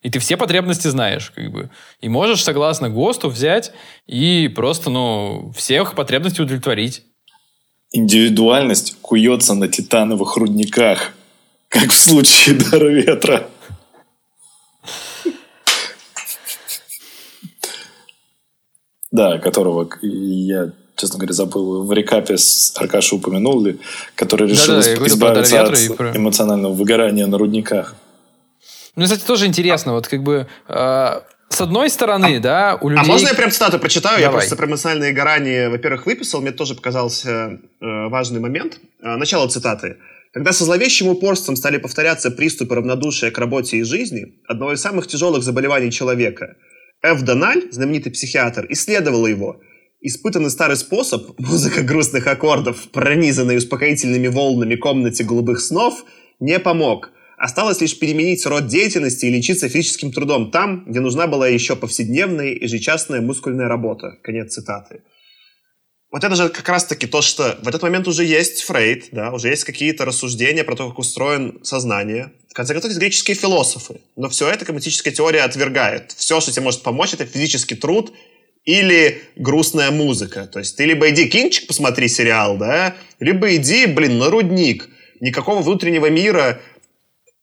[0.00, 1.70] и ты все потребности знаешь, как бы.
[2.00, 3.72] И можешь, согласно ГОСТу, взять
[4.06, 7.04] и просто, ну, всех потребностей удовлетворить.
[7.96, 11.12] Индивидуальность куется на титановых рудниках,
[11.68, 13.48] как в случае дара ветра.
[19.12, 23.78] Да, которого я, честно говоря, забыл в рекапе с Аркашей упомянул ли,
[24.16, 27.94] который решил говорю про избавиться от про- эмоционального выгорания на рудниках.
[28.96, 31.20] Ну, кстати, тоже интересно, вот как бы э,
[31.54, 33.04] с одной стороны, да, у людей...
[33.04, 34.18] А можно я прям цитату прочитаю?
[34.18, 34.40] Я Давай.
[34.40, 36.42] просто про эмоциональные горания, во-первых, выписал.
[36.42, 38.80] Мне тоже показался э, важный момент.
[39.02, 39.96] Э, начало цитаты.
[40.32, 45.06] Когда со зловещим упорством стали повторяться приступы равнодушия к работе и жизни, одного из самых
[45.06, 46.56] тяжелых заболеваний человека,
[47.04, 47.22] Ф.
[47.22, 49.60] Дональ, знаменитый психиатр, исследовал его.
[50.00, 56.04] Испытанный старый способ, музыка грустных аккордов, пронизанной успокоительными волнами комнате голубых снов,
[56.40, 57.10] не помог.
[57.44, 62.54] Осталось лишь переменить род деятельности и лечиться физическим трудом там, где нужна была еще повседневная
[62.54, 64.16] ежечасная мускульная работа.
[64.22, 65.02] Конец цитаты.
[66.10, 69.48] Вот это же как раз-таки то, что в этот момент уже есть Фрейд, да, уже
[69.48, 72.32] есть какие-то рассуждения про то, как устроен сознание.
[72.48, 74.00] В конце концов, есть греческие философы.
[74.16, 76.12] Но все это коммунистическая теория отвергает.
[76.12, 78.14] Все, что тебе может помочь, это физический труд
[78.64, 80.46] или грустная музыка.
[80.46, 84.88] То есть ты либо иди кинчик посмотри сериал, да, либо иди, блин, на рудник.
[85.20, 86.60] Никакого внутреннего мира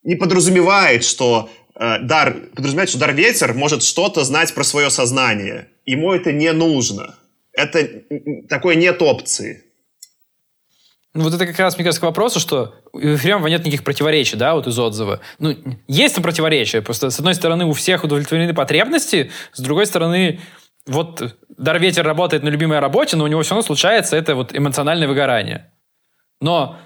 [0.03, 5.69] не подразумевает, что э, дар, подразумевает, что дар ветер может что-то знать про свое сознание.
[5.85, 7.15] Ему это не нужно.
[7.53, 8.03] Это
[8.49, 9.63] такой нет опции.
[11.13, 14.37] Ну, вот это как раз, мне кажется, к вопросу, что у Ефремова нет никаких противоречий,
[14.37, 15.19] да, вот из отзыва.
[15.39, 15.53] Ну,
[15.87, 20.39] есть там противоречия, просто с одной стороны у всех удовлетворены потребности, с другой стороны
[20.87, 24.55] вот дар ветер работает на любимой работе, но у него все равно случается это вот
[24.55, 25.71] эмоциональное выгорание.
[26.39, 26.79] Но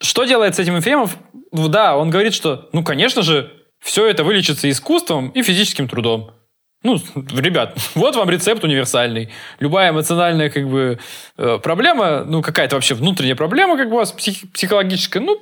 [0.00, 1.16] что делает с этим Ефремов?
[1.52, 6.32] Ну, Да, он говорит, что, ну, конечно же, все это вылечится искусством и физическим трудом.
[6.82, 7.00] Ну,
[7.36, 9.30] ребят, вот вам рецепт универсальный.
[9.58, 10.98] Любая эмоциональная как бы
[11.36, 15.40] э, проблема, ну, какая-то вообще внутренняя проблема, как бы у вас псих- психологическая, ну,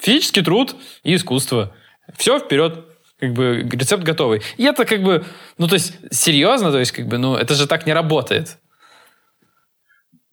[0.00, 1.72] физический труд и искусство.
[2.16, 2.86] Все вперед.
[3.20, 4.42] Как бы рецепт готовый.
[4.56, 5.24] И это как бы,
[5.56, 8.58] ну, то есть, серьезно, то есть, как бы, ну, это же так не работает.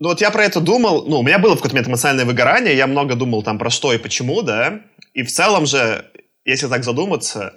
[0.02, 2.76] Ну вот я про это думал, ну, у меня было в какой-то момент эмоциональное выгорание,
[2.76, 4.82] я много думал там про что и почему, да,
[5.14, 6.08] и в целом же,
[6.44, 7.54] если так задуматься,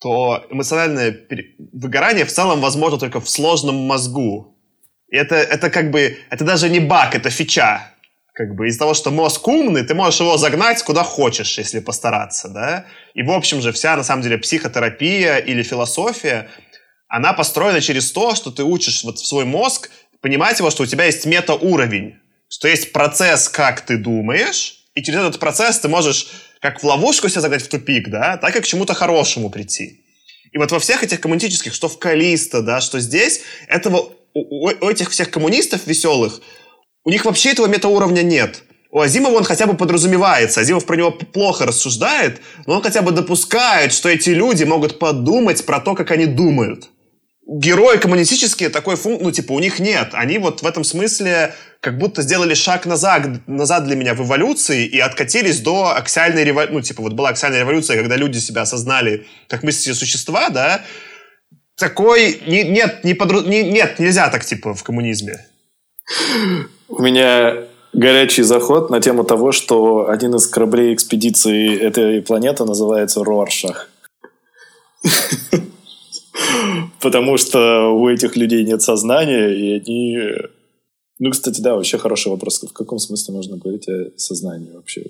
[0.00, 1.26] то эмоциональное
[1.72, 4.56] выгорание в целом возможно только в сложном мозгу.
[5.08, 7.80] И это, это как бы, это даже не баг, это фича.
[8.32, 12.48] Как бы из-за того, что мозг умный, ты можешь его загнать куда хочешь, если постараться,
[12.48, 12.86] да.
[13.14, 16.48] И в общем же вся, на самом деле, психотерапия или философия,
[17.08, 19.90] она построена через то, что ты учишь вот свой мозг
[20.22, 22.14] понимать его, что у тебя есть метауровень,
[22.48, 26.28] что есть процесс, как ты думаешь, и через этот процесс ты можешь
[26.60, 30.04] как в ловушку себя загнать в тупик, да, так и к чему-то хорошему прийти.
[30.52, 34.88] И вот во всех этих коммунистических, что в Калисто, да, что здесь, этого у, у-
[34.88, 36.40] этих всех коммунистов веселых,
[37.04, 38.62] у них вообще этого метауровня нет.
[38.92, 40.60] У Азимова он хотя бы подразумевается.
[40.60, 45.64] Азимов про него плохо рассуждает, но он хотя бы допускает, что эти люди могут подумать
[45.64, 46.90] про то, как они думают.
[47.54, 50.10] Герои коммунистические такой функ, ну, типа, у них нет.
[50.12, 54.86] Они вот в этом смысле как будто сделали шаг назад, назад для меня в эволюции
[54.86, 56.74] и откатились до аксиальной революции.
[56.74, 60.80] Ну, типа, вот была аксиальная революция, когда люди себя осознали как мыслящие существа, да.
[61.76, 62.40] Такой...
[62.46, 65.44] не- нет, не подру- не- нет, нельзя так, типа, в коммунизме.
[66.88, 73.22] У меня горячий заход на тему того, что один из кораблей экспедиции этой планеты называется
[73.22, 73.90] Роршах.
[77.00, 80.18] Потому что у этих людей нет сознания, и они...
[81.18, 82.62] Ну, кстати, да, вообще хороший вопрос.
[82.62, 85.04] В каком смысле можно говорить о сознании вообще?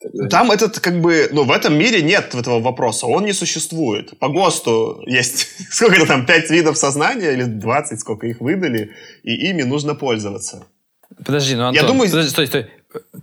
[0.00, 4.18] Тогда- Там этот, как бы, ну, в этом мире нет этого вопроса, он не существует.
[4.18, 8.92] По ГОСТу есть, сколько это там, 5 видов сознания или 20, сколько их выдали,
[9.22, 10.66] и ими нужно пользоваться.
[11.24, 12.66] Подожди, ну, Антон, Я думаю- подожди, стой, стой.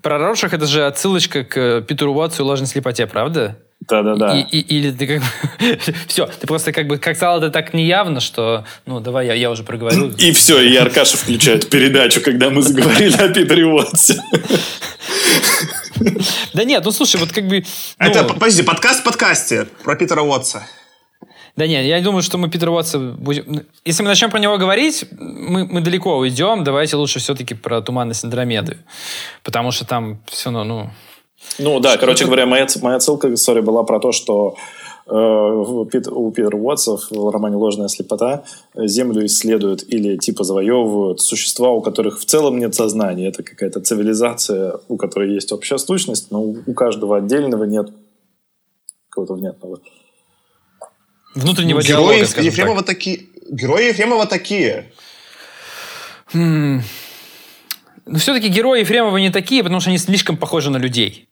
[0.02, 3.58] Про Роршах это же отсылочка к э, Питеру Уотсу и ложной слепоте, правда?
[3.88, 4.40] Да-да-да.
[4.40, 5.80] И, и- или ты как бы...
[6.08, 8.64] Все, ты просто как бы как сказал это так неявно, что...
[8.86, 10.12] Ну, давай, я, я уже проговорю.
[10.18, 14.22] И все, и Аркаша включает передачу, когда мы заговорили о Питере Уотсе.
[16.54, 17.64] Да нет, ну слушай, вот как бы...
[18.00, 20.64] ну, Это, подожди, подкаст в подкасте про Питера Уотса.
[21.56, 23.66] Да нет, я думаю, что мы Питера Уотса будем...
[23.84, 26.64] Если мы начнем про него говорить, мы, мы далеко уйдем.
[26.64, 28.78] Давайте лучше все-таки про туманность Андромеды.
[29.44, 30.92] Потому что там все равно, ну...
[31.60, 34.56] Ну да, короче говоря, моя, моя ссылка, сори, была про то, что
[35.06, 38.44] э, у Питера Уотса в романе «Ложная слепота»
[38.76, 43.28] Землю исследуют или типа завоевывают существа, у которых в целом нет сознания.
[43.28, 47.90] Это какая-то цивилизация, у которой есть общая сущность, но у каждого отдельного нет
[49.10, 49.80] какого-то внятного.
[51.36, 53.28] Внутреннего ну, диалога, Герои Ефремова такие.
[53.50, 54.92] Герои Ефремова такие.
[56.34, 56.82] Хм.
[58.06, 61.30] Но все-таки герои Ефремова не такие, потому что они слишком похожи на людей.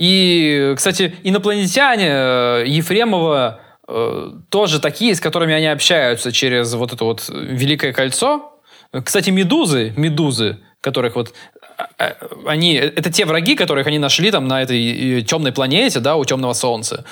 [0.00, 7.04] И, кстати, инопланетяне э, Ефремова э, тоже такие, с которыми они общаются через вот это
[7.04, 8.62] вот Великое кольцо.
[9.04, 11.34] Кстати, медузы, медузы, которых вот
[11.76, 16.16] а, а, они, это те враги, которых они нашли там на этой темной планете, да,
[16.16, 17.04] у темного солнца.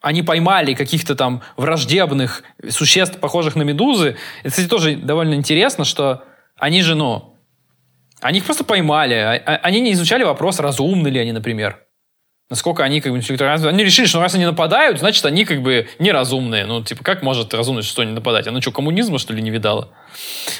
[0.00, 4.16] Они поймали каких-то там враждебных существ, похожих на медузы.
[4.40, 6.24] Это, кстати, тоже довольно интересно, что
[6.56, 7.36] они же, ну,
[8.22, 9.16] они их просто поймали.
[9.16, 11.78] А, они не изучали вопрос, разумны ли они, например.
[12.52, 16.66] Насколько они как бы Они решили, что раз они нападают, значит, они как бы неразумные.
[16.66, 18.46] Ну, типа, как может разумное существо не нападать?
[18.46, 19.88] Она что, коммунизма, что ли, не видала?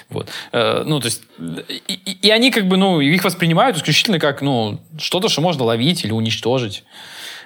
[0.08, 0.30] Вот.
[0.52, 1.20] Э, ну, то есть...
[1.68, 6.02] И, и они как бы, ну, их воспринимают исключительно как, ну, что-то, что можно ловить
[6.06, 6.82] или уничтожить.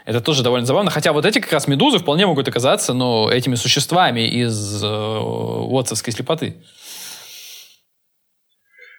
[0.05, 0.92] Это тоже довольно забавно.
[0.92, 6.55] Хотя вот эти как раз медузы вполне могут оказаться, ну, этими существами из э, слепоты.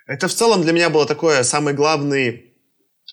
[0.08, 2.47] Это в целом для меня было такое самый главный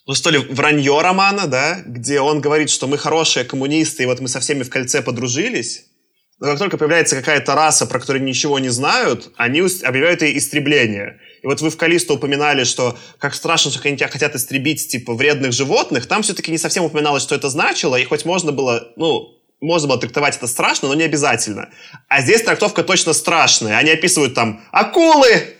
[0.06, 4.20] ну что ли, вранье романа, да, где он говорит, что мы хорошие коммунисты, и вот
[4.20, 5.86] мы со всеми в кольце подружились.
[6.40, 11.20] Но как только появляется какая-то раса, про которую ничего не знают, они объявляют ей истребление.
[11.42, 15.14] И вот вы в Калисто упоминали, что как страшно, что они тебя хотят истребить, типа,
[15.14, 16.06] вредных животных.
[16.06, 19.98] Там все-таки не совсем упоминалось, что это значило, и хоть можно было, ну, можно было
[19.98, 21.70] трактовать это страшно, но не обязательно.
[22.08, 23.78] А здесь трактовка точно страшная.
[23.78, 25.53] Они описывают там акулы,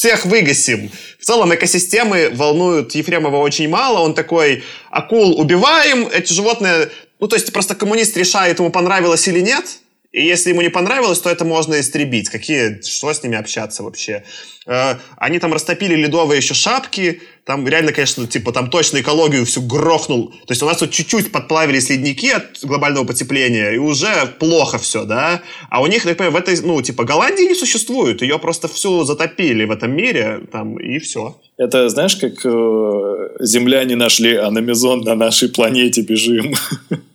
[0.00, 0.90] всех выгасим.
[1.18, 3.98] В целом экосистемы волнуют Ефремова очень мало.
[3.98, 6.88] Он такой, акул убиваем, эти животные...
[7.18, 9.66] Ну, то есть просто коммунист решает, ему понравилось или нет.
[10.12, 12.28] И если ему не понравилось, то это можно истребить.
[12.30, 14.24] Какие, что с ними общаться вообще?
[14.66, 17.22] Э, они там растопили ледовые еще шапки.
[17.44, 20.30] Там реально, конечно, типа там точно экологию всю грохнул.
[20.46, 25.04] То есть у нас тут чуть-чуть подплавились ледники от глобального потепления, и уже плохо все,
[25.04, 25.42] да?
[25.70, 28.20] А у них, понимаю, в этой, ну, типа, Голландии не существует.
[28.20, 31.40] Ее просто всю затопили в этом мире, там, и все.
[31.56, 36.54] Это, знаешь, как э, земляне нашли аномизон на нашей планете, бежим.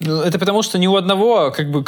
[0.00, 1.82] Ну, это потому, что ни у одного как бы,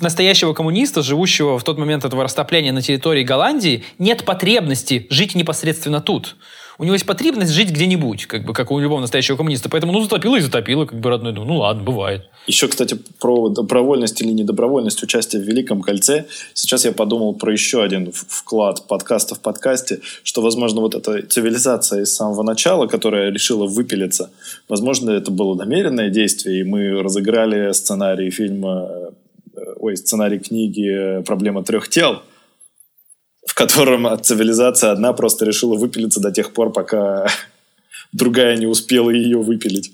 [0.00, 6.00] настоящего коммуниста, живущего в тот момент этого растопления на территории Голландии, нет потребности жить непосредственно
[6.00, 6.36] тут
[6.78, 9.68] у него есть потребность жить где-нибудь, как бы, как у любого настоящего коммуниста.
[9.68, 11.46] Поэтому, ну, затопило и затопило, как бы, родной дом.
[11.46, 12.26] Ну, ладно, бывает.
[12.46, 16.26] Еще, кстати, про добровольность или недобровольность участия в Великом кольце.
[16.52, 22.02] Сейчас я подумал про еще один вклад подкаста в подкасте, что, возможно, вот эта цивилизация
[22.02, 24.30] из самого начала, которая решила выпилиться,
[24.68, 28.88] возможно, это было намеренное действие, и мы разыграли сценарий фильма,
[29.54, 32.22] э, ой, сценарий книги «Проблема трех тел»,
[33.54, 37.28] в котором цивилизация одна просто решила выпилиться до тех пор, пока
[38.12, 39.92] другая не успела ее выпилить.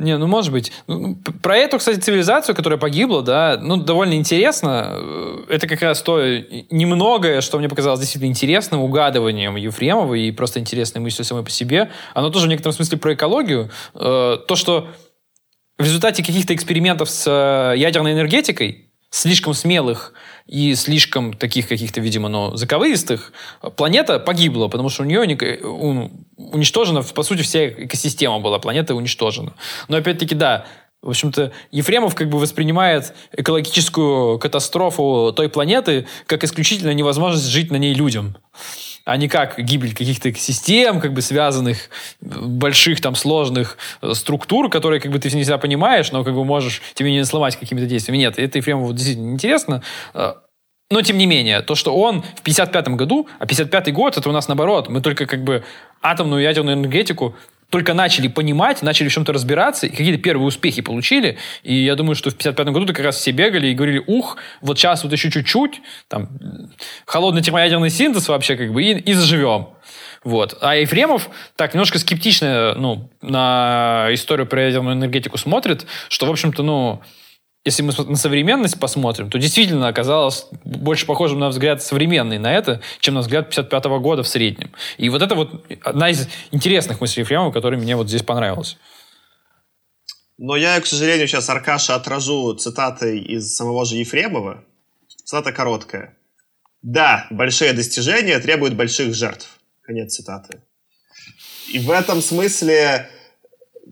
[0.00, 0.72] Не, ну может быть.
[0.88, 5.44] Ну, ну, про эту, кстати, цивилизацию, которая погибла, да, ну довольно интересно.
[5.48, 11.00] Это как раз то немногое, что мне показалось действительно интересным угадыванием Ефремова и просто интересной
[11.00, 11.92] мыслью самой по себе.
[12.14, 13.70] Оно тоже в некотором смысле про экологию.
[13.94, 14.88] Э, то, что
[15.78, 20.14] в результате каких-то экспериментов с э, ядерной энергетикой слишком смелых
[20.46, 23.32] и слишком таких каких-то, видимо, ну, заковыристых,
[23.76, 25.20] планета погибла, потому что у нее
[26.36, 29.54] уничтожена, по сути, вся экосистема была, планета уничтожена.
[29.88, 30.66] Но опять-таки, да,
[31.02, 37.76] в общем-то, Ефремов как бы воспринимает экологическую катастрофу той планеты как исключительно невозможность жить на
[37.76, 38.36] ней людям
[39.04, 41.90] а не как гибель каких-то систем, как бы связанных,
[42.20, 46.44] больших там сложных э, структур, которые как бы ты не всегда понимаешь, но как бы
[46.44, 48.18] можешь тебе не сломать какими-то действиями.
[48.18, 49.82] Нет, это Ефремову действительно интересно.
[50.14, 50.34] Э,
[50.90, 54.32] но, тем не менее, то, что он в 55 году, а 55 год, это у
[54.32, 55.64] нас наоборот, мы только как бы
[56.02, 57.34] атомную ядерную энергетику
[57.72, 61.38] только начали понимать, начали в чем-то разбираться, и какие-то первые успехи получили.
[61.62, 64.78] И я думаю, что в 55 году как раз все бегали и говорили, ух, вот
[64.78, 66.28] сейчас вот еще чуть-чуть, там,
[67.06, 69.68] холодный термоядерный синтез вообще как бы, и, и заживем.
[70.22, 70.58] Вот.
[70.60, 76.62] А Ефремов так немножко скептично ну, на историю про ядерную энергетику смотрит, что, в общем-то,
[76.62, 77.00] ну,
[77.64, 82.80] если мы на современность посмотрим, то действительно оказалось больше похожим на взгляд современный на это,
[83.00, 84.72] чем на взгляд 55 -го года в среднем.
[84.98, 88.76] И вот это вот одна из интересных мыслей Ефремова, которая мне вот здесь понравилась.
[90.38, 94.64] Но я, к сожалению, сейчас Аркаша отражу цитатой из самого же Ефремова.
[95.24, 96.16] Цитата короткая.
[96.82, 99.60] Да, большие достижения требуют больших жертв.
[99.82, 100.62] Конец цитаты.
[101.72, 103.08] И в этом смысле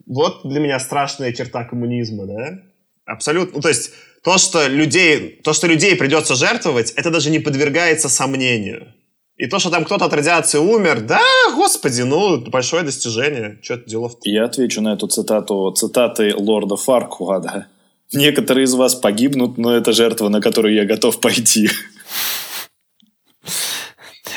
[0.07, 2.70] вот для меня страшная черта коммунизма, да?
[3.11, 3.57] Абсолютно.
[3.57, 3.91] Ну, то есть
[4.23, 8.95] то, что людей, то, что людей придется жертвовать, это даже не подвергается сомнению.
[9.37, 11.23] И то, что там кто-то от радиации умер, да,
[11.55, 13.59] господи, ну, большое достижение.
[13.63, 14.19] Что-то делов -то.
[14.25, 17.67] Я отвечу на эту цитату цитатой лорда Фаркуада.
[18.13, 21.71] Некоторые из вас погибнут, но это жертва, на которую я готов пойти.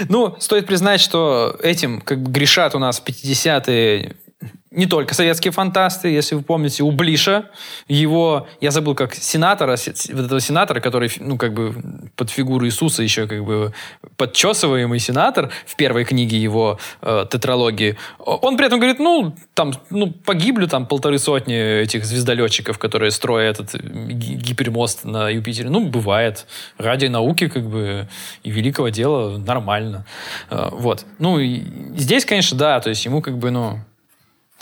[0.09, 4.15] Ну, стоит признать, что этим как бы грешат у нас в 50-е
[4.73, 7.49] не только советские фантасты, если вы помните, у Блиша,
[7.87, 9.77] его, я забыл, как сенатора,
[10.11, 11.75] вот этого сенатора, который, ну, как бы
[12.15, 13.73] под фигуру Иисуса еще как бы
[14.17, 20.11] подчесываемый сенатор в первой книге его э, тетралогии, он при этом говорит, ну, там, ну,
[20.11, 25.69] погибли там полторы сотни этих звездолетчиков, которые строят этот гипермост на Юпитере.
[25.69, 26.47] Ну, бывает.
[26.77, 28.07] Ради науки, как бы,
[28.43, 30.05] и великого дела нормально.
[30.49, 31.05] Э, вот.
[31.19, 31.61] Ну, и
[31.95, 33.79] здесь, конечно, да, то есть ему как бы, ну,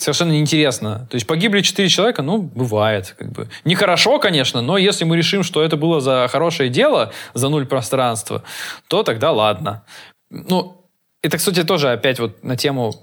[0.02, 1.08] совершенно неинтересно.
[1.10, 3.16] То есть погибли четыре человека, ну, бывает.
[3.18, 3.48] Как бы.
[3.66, 8.44] Нехорошо, конечно, но если мы решим, что это было за хорошее дело, за нуль пространства,
[8.88, 9.84] то тогда ладно.
[10.30, 10.88] Ну,
[11.22, 12.96] это, кстати, тоже опять вот на тему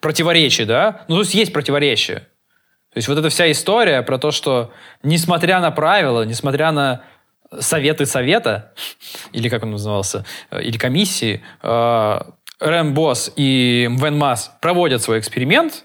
[0.00, 1.04] противоречий, да?
[1.08, 2.26] Ну, то есть есть противоречия.
[2.92, 4.72] То есть вот эта вся история про то, что
[5.02, 7.02] несмотря на правила, несмотря на
[7.60, 8.72] советы совета,
[9.32, 12.20] или как он назывался, э, или комиссии, э,
[12.60, 15.84] Рэм Босс и Мвен Мас проводят свой эксперимент,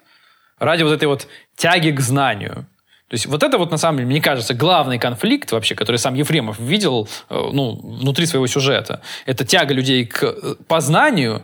[0.60, 2.68] ради вот этой вот тяги к знанию.
[3.10, 6.14] То есть вот это вот, на самом деле, мне кажется, главный конфликт вообще, который сам
[6.14, 9.02] Ефремов видел э, ну, внутри своего сюжета.
[9.26, 11.42] Это тяга людей к э, познанию,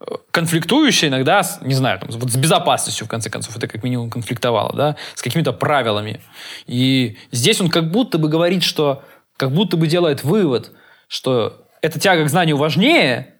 [0.00, 3.84] э, конфликтующая иногда, с, не знаю, там, вот с безопасностью, в конце концов, это как
[3.84, 6.20] минимум конфликтовало, да, с какими-то правилами.
[6.66, 9.04] И здесь он как будто бы говорит, что,
[9.36, 10.72] как будто бы делает вывод,
[11.06, 13.34] что эта тяга к знанию важнее,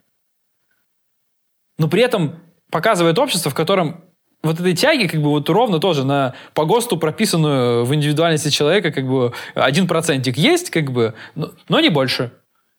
[1.78, 2.36] но при этом
[2.70, 4.05] показывает общество, в котором
[4.46, 8.90] вот этой тяги, как бы вот ровно тоже на по ГОСТу прописанную в индивидуальности человека,
[8.92, 12.32] как бы один процентик есть, как бы, но, но не больше.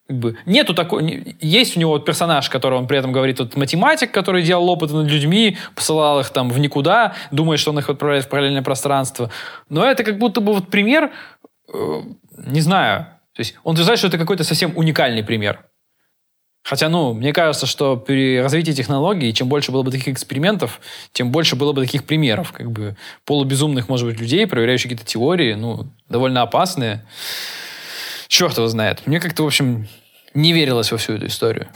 [0.08, 1.36] Как бы, нету такой...
[1.42, 4.94] Есть у него вот персонаж, который он при этом говорит, вот математик, который делал опыты
[4.94, 9.30] над людьми, посылал их там в никуда, думает, что он их отправляет в параллельное пространство.
[9.70, 11.12] Но это как будто бы вот пример,
[11.74, 12.02] э,
[12.38, 15.66] не знаю, то есть он утверждает, что это какой-то совсем уникальный пример.
[16.68, 20.82] Хотя, ну, мне кажется, что при развитии технологий, чем больше было бы таких экспериментов,
[21.14, 25.54] тем больше было бы таких примеров, как бы полубезумных, может быть, людей, проверяющих какие-то теории,
[25.54, 27.06] ну, довольно опасные.
[28.28, 29.04] Черт его знает.
[29.08, 29.88] Мне как-то, в общем,
[30.34, 31.70] не верилось во всю эту историю.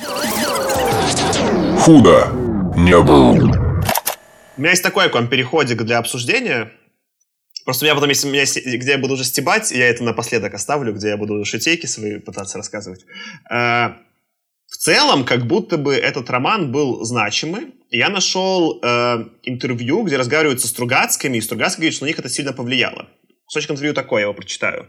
[1.79, 2.27] Худо
[2.75, 3.31] не было.
[4.57, 6.69] У меня есть такой к вам переходик для обсуждения.
[7.63, 10.53] Просто у меня потом, если у меня, где я буду уже стебать, я это напоследок
[10.53, 13.05] оставлю, где я буду шутейки свои пытаться рассказывать.
[14.71, 17.73] В целом, как будто бы этот роман был значимый.
[17.89, 22.29] Я нашел э, интервью, где разговаривают со Стругацкими, и Стругацкий говорит, что на них это
[22.29, 23.09] сильно повлияло.
[23.45, 24.83] Кусочек интервью такой, я его прочитаю.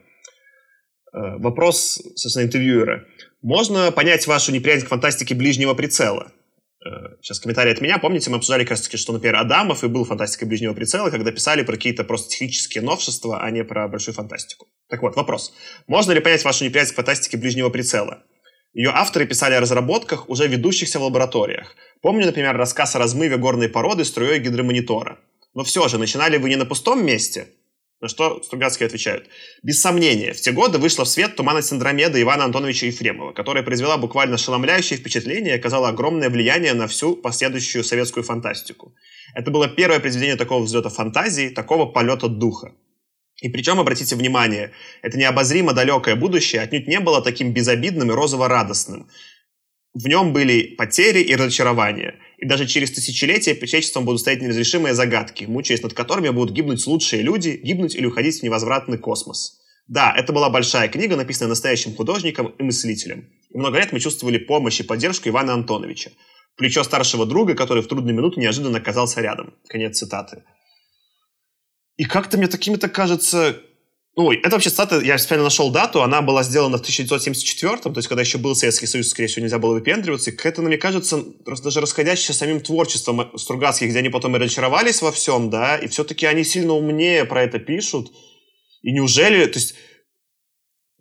[1.13, 3.05] Э, вопрос, собственно, интервьюера.
[3.43, 6.31] Можно понять вашу неприязнь к фантастике ближнего прицела?
[6.87, 7.99] Э, сейчас комментарий от меня.
[7.99, 11.73] Помните, мы обсуждали таки, что, например, Адамов и был фантастикой ближнего прицела, когда писали про
[11.73, 14.69] какие-то просто технические новшества, а не про большую фантастику.
[14.89, 15.53] Так вот, вопрос.
[15.89, 18.23] Можно ли понять вашу неприязнь к фантастике ближнего прицела?
[18.75, 21.77] Ее авторы писали о разработках, уже ведущихся в лабораториях.
[22.01, 25.19] Помню, например, рассказ о размыве горной породы струей гидромонитора.
[25.55, 27.49] Но все же, начинали вы не на пустом месте?
[28.01, 29.29] На что Стругацкие отвечают.
[29.63, 33.97] Без сомнения, в те годы вышла в свет «Туманность Андромеда» Ивана Антоновича Ефремова, которая произвела
[33.97, 38.95] буквально ошеломляющее впечатление и оказала огромное влияние на всю последующую советскую фантастику.
[39.35, 42.73] Это было первое произведение такого взлета фантазии, такого полета духа.
[43.43, 44.71] И причем, обратите внимание,
[45.03, 49.09] это необозримо далекое будущее отнюдь не было таким безобидным и розово-радостным.
[49.95, 52.15] В нем были потери и разочарования.
[52.39, 57.23] И даже через тысячелетия человечеством будут стоять неразрешимые загадки, мучаясь над которыми будут гибнуть лучшие
[57.23, 59.61] люди, гибнуть или уходить в невозвратный космос.
[59.89, 63.29] Да, это была большая книга, написанная настоящим художником и мыслителем.
[63.51, 66.13] И много лет мы чувствовали помощь и поддержку Ивана Антоновича.
[66.57, 69.55] Плечо старшего друга, который в трудную минуту неожиданно оказался рядом.
[69.69, 70.45] Конец цитаты.
[72.03, 73.61] И как-то мне такими-то кажется...
[74.17, 78.09] Ну, это вообще цитата, я специально нашел дату, она была сделана в 1974 то есть
[78.09, 80.31] когда еще был Советский Союз, скорее всего, нельзя было выпендриваться.
[80.31, 81.23] И как-то, мне кажется,
[81.63, 86.27] даже расходящаяся самим творчеством Стругацких, где они потом и разочаровались во всем, да, и все-таки
[86.27, 88.11] они сильно умнее про это пишут.
[88.83, 89.77] И неужели, то есть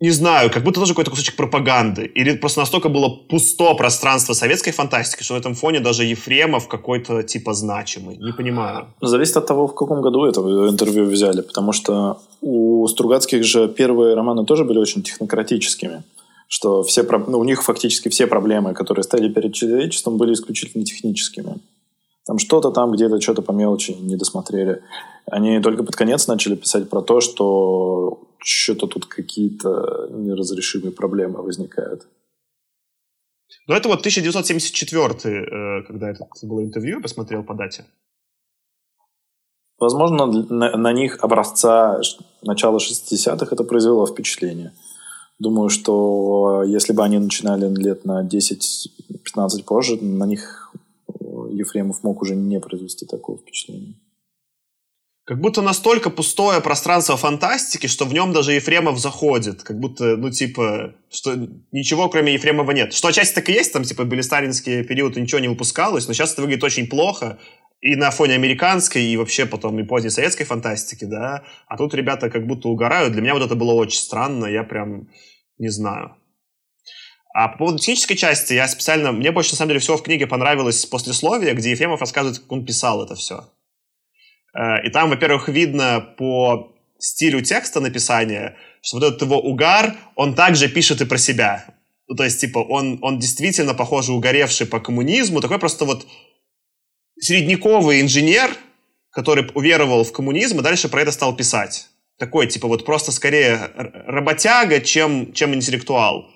[0.02, 2.06] не знаю, как будто тоже какой-то кусочек пропаганды.
[2.06, 7.22] Или просто настолько было пусто пространство советской фантастики, что на этом фоне даже Ефремов какой-то
[7.22, 8.16] типа значимый.
[8.16, 8.86] Не понимаю.
[9.00, 11.42] Зависит от того, в каком году это интервью взяли.
[11.42, 16.02] Потому что у Стругацких же первые романы тоже были очень технократическими
[16.48, 21.54] что все, ну, у них фактически все проблемы, которые стояли перед человечеством, были исключительно техническими.
[22.24, 24.82] Там что-то там где-то, что-то по мелочи не досмотрели.
[25.26, 32.06] Они только под конец начали писать про то, что что-то тут какие-то неразрешимые проблемы возникают.
[33.66, 37.84] Ну, это вот 1974, э, когда это было интервью, я посмотрел по дате.
[39.78, 42.00] Возможно, на, на них образца
[42.42, 44.72] начала 60-х это произвело впечатление.
[45.38, 50.72] Думаю, что если бы они начинали лет на 10-15 позже, на них
[51.54, 53.94] Ефремов мог уже не произвести такого впечатления.
[55.24, 59.62] Как будто настолько пустое пространство фантастики, что в нем даже Ефремов заходит.
[59.62, 61.36] Как будто, ну, типа, что
[61.70, 62.92] ничего кроме Ефремова нет.
[62.92, 66.32] Что отчасти так и есть, там, типа, были сталинские периоды, ничего не выпускалось, но сейчас
[66.32, 67.38] это выглядит очень плохо.
[67.80, 71.44] И на фоне американской, и вообще потом и поздней советской фантастики, да.
[71.68, 73.12] А тут ребята как будто угорают.
[73.12, 75.08] Для меня вот это было очень странно, я прям
[75.58, 76.16] не знаю.
[77.34, 79.12] А по поводу технической части, я специально...
[79.12, 82.66] Мне больше, на самом деле, всего в книге понравилось послесловие, где Ефремов рассказывает, как он
[82.66, 83.48] писал это все.
[84.54, 90.34] Э, и там, во-первых, видно по стилю текста написания, что вот этот его угар, он
[90.34, 91.64] также пишет и про себя.
[92.06, 96.06] Ну, то есть, типа, он, он действительно, похоже, угоревший по коммунизму, такой просто вот
[97.18, 98.50] средневековый инженер,
[99.10, 101.88] который уверовал в коммунизм и дальше про это стал писать.
[102.18, 103.70] Такой, типа, вот просто скорее
[104.06, 106.31] работяга, чем, чем интеллектуал.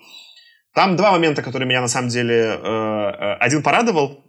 [0.77, 2.35] Там два момента, которые меня на самом деле...
[2.35, 4.23] Э, э, один порадовал.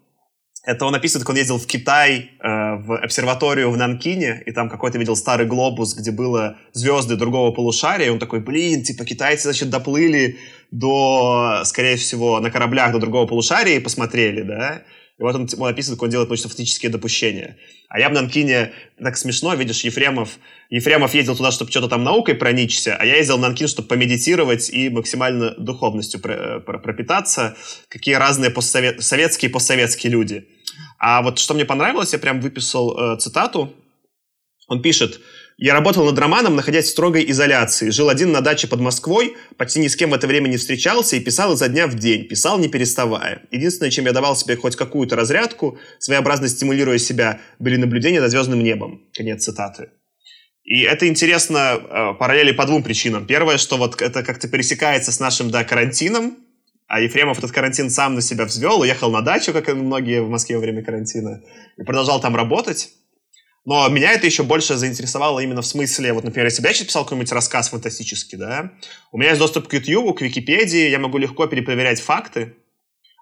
[0.64, 2.48] Это он описывает, как он ездил в Китай, э,
[2.86, 8.06] в обсерваторию в Нанкине, и там какой-то видел старый глобус, где было звезды другого полушария,
[8.06, 10.38] и он такой, блин, типа китайцы, значит, доплыли
[10.70, 14.82] до, скорее всего, на кораблях до другого полушария и посмотрели, да,
[15.18, 17.58] и вот он, он описывает, как он делает научно-фактические допущения.
[17.88, 20.38] А я в Нанкине, так смешно, видишь, Ефремов,
[20.70, 24.70] Ефремов ездил туда, чтобы что-то там наукой проникся, а я ездил в Нанкин, чтобы помедитировать
[24.70, 27.56] и максимально духовностью пропитаться.
[27.88, 29.02] Какие разные постсовет...
[29.02, 30.46] советские и постсоветские люди.
[30.98, 33.74] А вот что мне понравилось, я прям выписал э, цитату.
[34.68, 35.20] Он пишет,
[35.60, 37.90] я работал над романом, находясь в строгой изоляции.
[37.90, 41.16] Жил один на даче под Москвой, почти ни с кем в это время не встречался
[41.16, 42.28] и писал изо дня в день.
[42.28, 43.42] Писал не переставая.
[43.50, 48.62] Единственное, чем я давал себе хоть какую-то разрядку, своеобразно стимулируя себя, были наблюдения за звездным
[48.62, 49.02] небом.
[49.12, 49.90] Конец цитаты.
[50.62, 53.26] И это интересно э, параллели по двум причинам.
[53.26, 56.36] Первое, что вот это как-то пересекается с нашим, да, карантином,
[56.86, 60.30] а Ефремов этот карантин сам на себя взвел, уехал на дачу, как и многие в
[60.30, 61.42] Москве во время карантина,
[61.76, 62.90] и продолжал там работать.
[63.68, 66.86] Но меня это еще больше заинтересовало именно в смысле, вот, например, если бы я сейчас
[66.86, 68.72] писал какой-нибудь рассказ фантастический, да,
[69.12, 72.54] у меня есть доступ к YouTube, к Википедии, я могу легко перепроверять факты,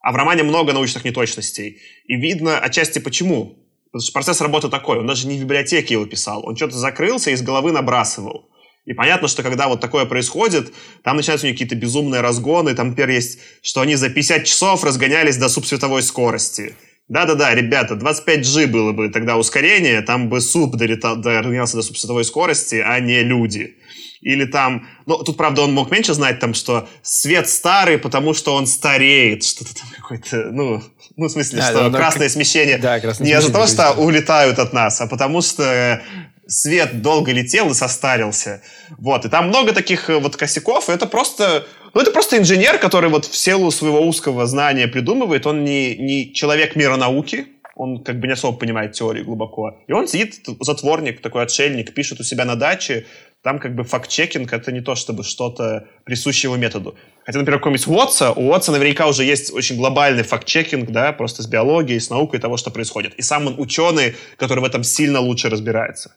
[0.05, 1.81] а в романе много научных неточностей.
[2.05, 3.59] И видно отчасти почему.
[3.87, 7.31] Потому что процесс работы такой, он даже не в библиотеке его писал, он что-то закрылся
[7.31, 8.49] и из головы набрасывал.
[8.85, 10.73] И понятно, что когда вот такое происходит,
[11.03, 14.85] там начинаются у них какие-то безумные разгоны, там, например, есть, что они за 50 часов
[14.85, 16.77] разгонялись до субсветовой скорости.
[17.09, 22.83] Да-да-да, ребята, 25G было бы тогда ускорение, там бы суп долетал, догонялся до субсветовой скорости,
[22.85, 23.77] а не люди.
[24.23, 28.55] Или там, ну, тут, правда, он мог меньше знать, там, что свет старый, потому что
[28.55, 30.83] он стареет, что-то там какое-то, ну,
[31.17, 32.33] ну, в смысле, да, что да, красное как...
[32.33, 36.03] смещение да, красное не из-за того, что улетают от нас, а потому что
[36.49, 38.63] свет долго летел и состарился.
[38.99, 41.67] Вот, и там много таких э, вот косяков, и это просто
[41.97, 45.47] ну, это просто инженер, который вот в силу своего узкого знания придумывает.
[45.47, 49.79] Он не, не человек мира науки, он как бы не особо понимает теорию глубоко.
[49.87, 53.07] И он сидит, затворник, такой отшельник, пишет у себя на даче.
[53.43, 56.97] Там как бы факт-чекинг— это не то чтобы что-то присуще его методу.
[57.25, 61.47] Хотя, например, какой-нибудь Уотса, у Уотса наверняка уже есть очень глобальный факт-чекинг, да, просто с
[61.47, 63.15] биологией, с наукой того, что происходит.
[63.15, 66.15] И сам он ученый, который в этом сильно лучше разбирается.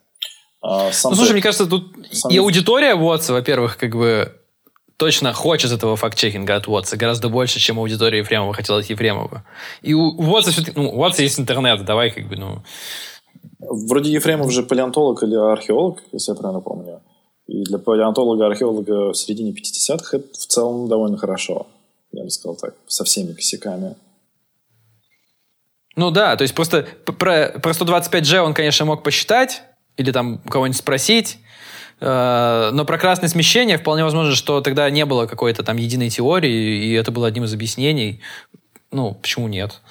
[0.62, 1.34] А, сам ну, слушай, ты...
[1.36, 2.32] мне кажется, тут сам...
[2.34, 4.39] и аудитория Уотса, во-первых, как бы
[5.00, 9.46] точно хочет этого факт-чекинга от Уотса гораздо больше, чем аудитория Ефремова хотела от Ефремова.
[9.82, 12.62] И у Уотса все-таки, ну, у Уотса есть интернет, давай как бы, ну...
[13.60, 17.02] Вроде Ефремов же палеонтолог или археолог, если я правильно помню.
[17.48, 21.68] И для палеонтолога-археолога в середине 50-х это в целом довольно хорошо.
[22.12, 23.96] Я бы сказал так, со всеми косяками.
[25.96, 29.64] Ну да, то есть просто про, про 125G он, конечно, мог посчитать,
[29.96, 31.38] или там кого-нибудь спросить,
[32.02, 36.94] но про красное смещение вполне возможно, что тогда не было какой-то там единой теории, и
[36.94, 38.22] это было одним из объяснений.
[38.92, 39.82] Ну, почему нет?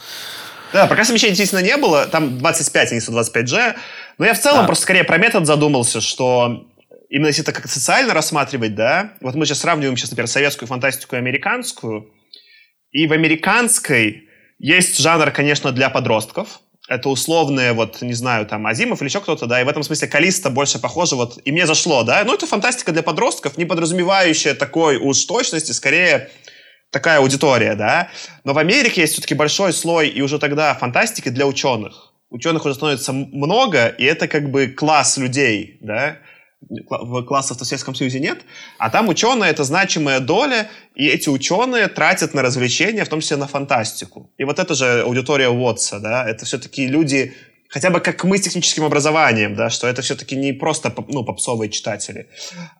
[0.72, 2.06] Да, про красное смещение действительно не было.
[2.06, 3.76] Там 25, а не 125G.
[4.18, 4.66] Но я в целом да.
[4.66, 6.66] просто скорее про метод задумался, что
[7.08, 11.16] именно если это как социально рассматривать, да, вот мы сейчас сравниваем сейчас, например, советскую фантастику
[11.16, 12.10] и американскую,
[12.90, 14.28] и в американской
[14.58, 19.46] есть жанр, конечно, для подростков, это условные, вот, не знаю, там, Азимов или еще кто-то,
[19.46, 22.46] да, и в этом смысле Калиста больше похоже, вот, и мне зашло, да, ну, это
[22.46, 26.30] фантастика для подростков, не подразумевающая такой уж точности, скорее,
[26.90, 28.10] такая аудитория, да,
[28.44, 32.14] но в Америке есть все-таки большой слой, и уже тогда фантастики для ученых.
[32.30, 36.18] Ученых уже становится много, и это как бы класс людей, да,
[37.26, 38.40] классов в Советском Союзе нет,
[38.78, 43.36] а там ученые— это значимая доля, и эти ученые тратят на развлечения, в том числе
[43.36, 44.30] на фантастику.
[44.38, 47.34] И вот это же аудитория Уотса, да, это все-таки люди,
[47.68, 51.70] хотя бы как мы с техническим образованием, да, что это все-таки не просто ну, попсовые
[51.70, 52.26] читатели.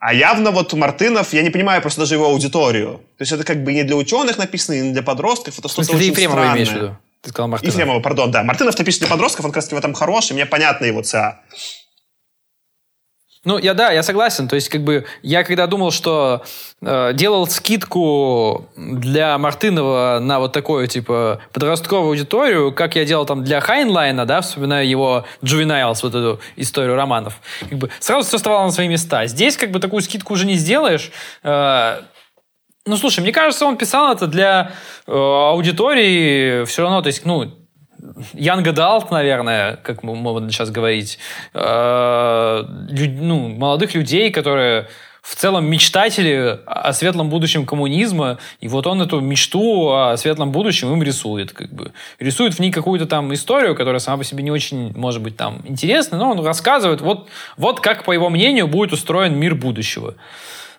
[0.01, 3.01] А явно вот Мартынов, я не понимаю просто даже его аудиторию.
[3.17, 5.97] То есть это как бы не для ученых написано, и не для подростков, это что-то
[5.97, 6.55] очень Ефремова странное.
[6.57, 6.97] имеешь в виду?
[7.23, 7.75] Ты сказал Мартынов.
[7.75, 8.43] Ефремова, пардон, да.
[8.43, 11.41] Мартынов написан для подростков, он как раз в этом хороший, мне понятно его ЦА.
[13.49, 14.47] Ну, я да, я согласен.
[14.47, 16.43] То есть, как бы, я когда думал, что
[16.83, 23.43] э, делал скидку для Мартынова на вот такую, типа, подростковую аудиторию, как я делал там
[23.43, 28.67] для Хайнлайна, да, вспоминаю его Juveniles, вот эту историю романов, как бы, сразу все вставало
[28.67, 29.25] на свои места.
[29.25, 31.11] Здесь, как бы, такую скидку уже не сделаешь.
[31.43, 32.03] Э,
[32.85, 34.73] ну, слушай, мне кажется, он писал это для
[35.07, 37.51] э, аудитории все равно, то есть, ну,
[38.35, 41.19] Young Adult, наверное, как мы можем сейчас говорить,
[41.55, 42.65] э,
[43.21, 44.89] ну, молодых людей, которые
[45.23, 50.91] в целом мечтатели о светлом будущем коммунизма, и вот он эту мечту о светлом будущем
[50.93, 51.93] им рисует, как бы.
[52.19, 55.61] Рисует в ней какую-то там историю, которая сама по себе не очень, может быть, там
[55.67, 57.29] интересна, но он рассказывает, вот,
[57.59, 60.15] вот как, по его мнению, будет устроен мир будущего.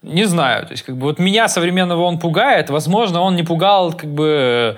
[0.01, 3.93] Не знаю, то есть, как бы, вот меня современного он пугает, возможно, он не пугал,
[3.93, 4.77] как бы,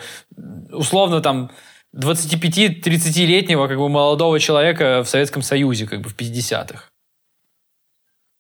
[0.72, 1.50] условно, там,
[1.96, 6.86] 25-30-летнего как бы молодого человека в Советском Союзе как бы в 50-х.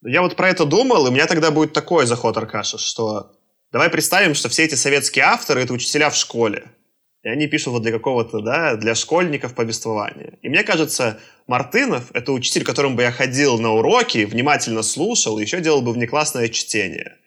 [0.03, 3.33] Я вот про это думал, и у меня тогда будет такой заход, Аркаша, что
[3.71, 6.71] давай представим, что все эти советские авторы— это учителя в школе.
[7.23, 10.39] И они пишут вот для какого-то, да, для школьников повествования.
[10.41, 15.37] И мне кажется, Мартынов— это учитель, к которому бы я ходил на уроки, внимательно слушал,
[15.37, 17.17] и еще делал бы внеклассное чтение.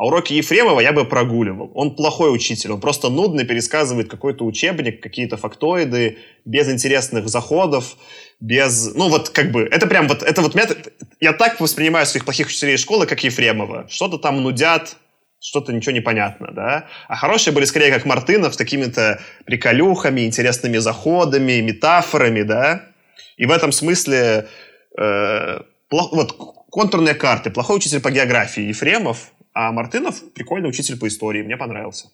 [0.00, 1.70] А уроки Ефремова я бы прогуливал.
[1.74, 7.98] Он плохой учитель, он просто нудно пересказывает какой-то учебник, какие-то фактоиды, без интересных заходов,
[8.40, 8.94] без...
[8.94, 10.90] Ну вот как бы, это прям вот, это вот метод...
[11.20, 13.88] Я так воспринимаю своих плохих учителей школы, как Ефремова.
[13.90, 14.96] Что-то там нудят,
[15.38, 16.86] что-то ничего не понятно, да?
[17.06, 22.86] А хорошие были скорее как Мартынов, с какими-то приколюхами, интересными заходами, метафорами, да?
[23.36, 24.48] И в этом смысле
[24.98, 26.12] э, плох...
[26.12, 26.32] вот
[26.70, 27.50] контурные карты.
[27.50, 32.10] Плохой учитель по географии Ефремов, а Мартынов прикольный учитель по истории, мне понравился.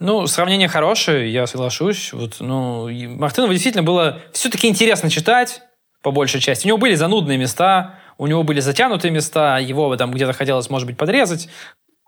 [0.00, 2.12] Ну, сравнение хорошее, я соглашусь.
[2.12, 5.62] Вот, ну, Мартынова действительно было все-таки интересно читать,
[6.02, 6.66] по большей части.
[6.66, 10.86] У него были занудные места, у него были затянутые места, его там где-то хотелось, может
[10.86, 11.48] быть, подрезать.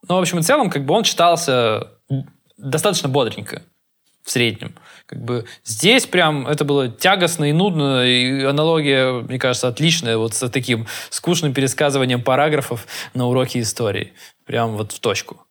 [0.09, 1.89] Но, в общем и целом, как бы он читался
[2.57, 3.63] достаточно бодренько
[4.23, 4.75] в среднем.
[5.07, 10.35] Как бы здесь прям это было тягостно и нудно, и аналогия, мне кажется, отличная вот
[10.35, 14.13] с таким скучным пересказыванием параграфов на уроке истории.
[14.45, 15.47] Прям вот в точку.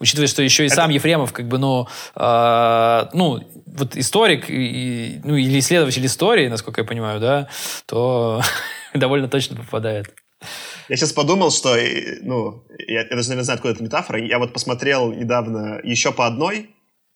[0.00, 5.36] Учитывая, что еще и сам Ефремов, как бы, ну, э, ну, вот историк, и, ну,
[5.36, 7.48] или исследователь истории, насколько я понимаю, да,
[7.86, 8.42] то
[8.94, 10.12] довольно точно попадает.
[10.88, 11.76] Я сейчас подумал, что,
[12.22, 14.24] ну, я, я даже, наверное, знаю, откуда эта метафора.
[14.24, 16.70] Я вот посмотрел недавно еще по одной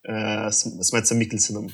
[0.05, 1.71] э, с, с Мэтсом Миккельсоном.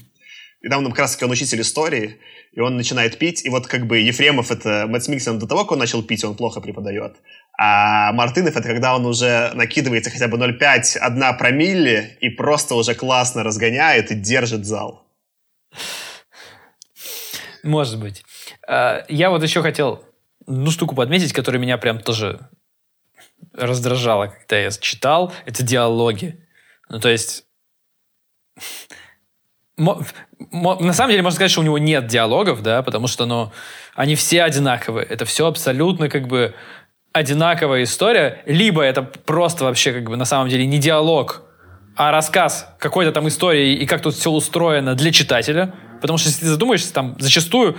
[0.62, 2.18] И там, как раз он учитель истории,
[2.52, 5.72] и он начинает пить, и вот как бы Ефремов это Мэтс Миккельсон до того, как
[5.72, 7.16] он начал пить, он плохо преподает.
[7.58, 12.94] А Мартынов это когда он уже накидывается хотя бы 0,5, 1 промилле, и просто уже
[12.94, 15.06] классно разгоняет и держит зал.
[17.62, 18.24] Может быть.
[18.66, 20.04] А, я вот еще хотел
[20.46, 22.40] одну штуку подметить, которая меня прям тоже
[23.52, 25.32] раздражала, когда я читал.
[25.44, 26.42] Это диалоги.
[26.88, 27.45] Ну, то есть
[29.76, 33.52] на самом деле, можно сказать, что у него нет диалогов, да, потому что, ну,
[33.94, 35.06] они все одинаковые.
[35.06, 36.54] Это все абсолютно, как бы,
[37.12, 38.42] одинаковая история.
[38.46, 41.42] Либо это просто вообще, как бы, на самом деле не диалог,
[41.94, 45.74] а рассказ какой-то там истории и как тут все устроено для читателя.
[46.00, 47.76] Потому что, если ты задумаешься, там зачастую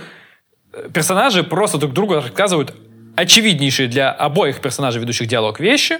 [0.72, 2.74] э, персонажи просто друг другу рассказывают
[3.14, 5.98] очевиднейшие для обоих персонажей, ведущих диалог, вещи.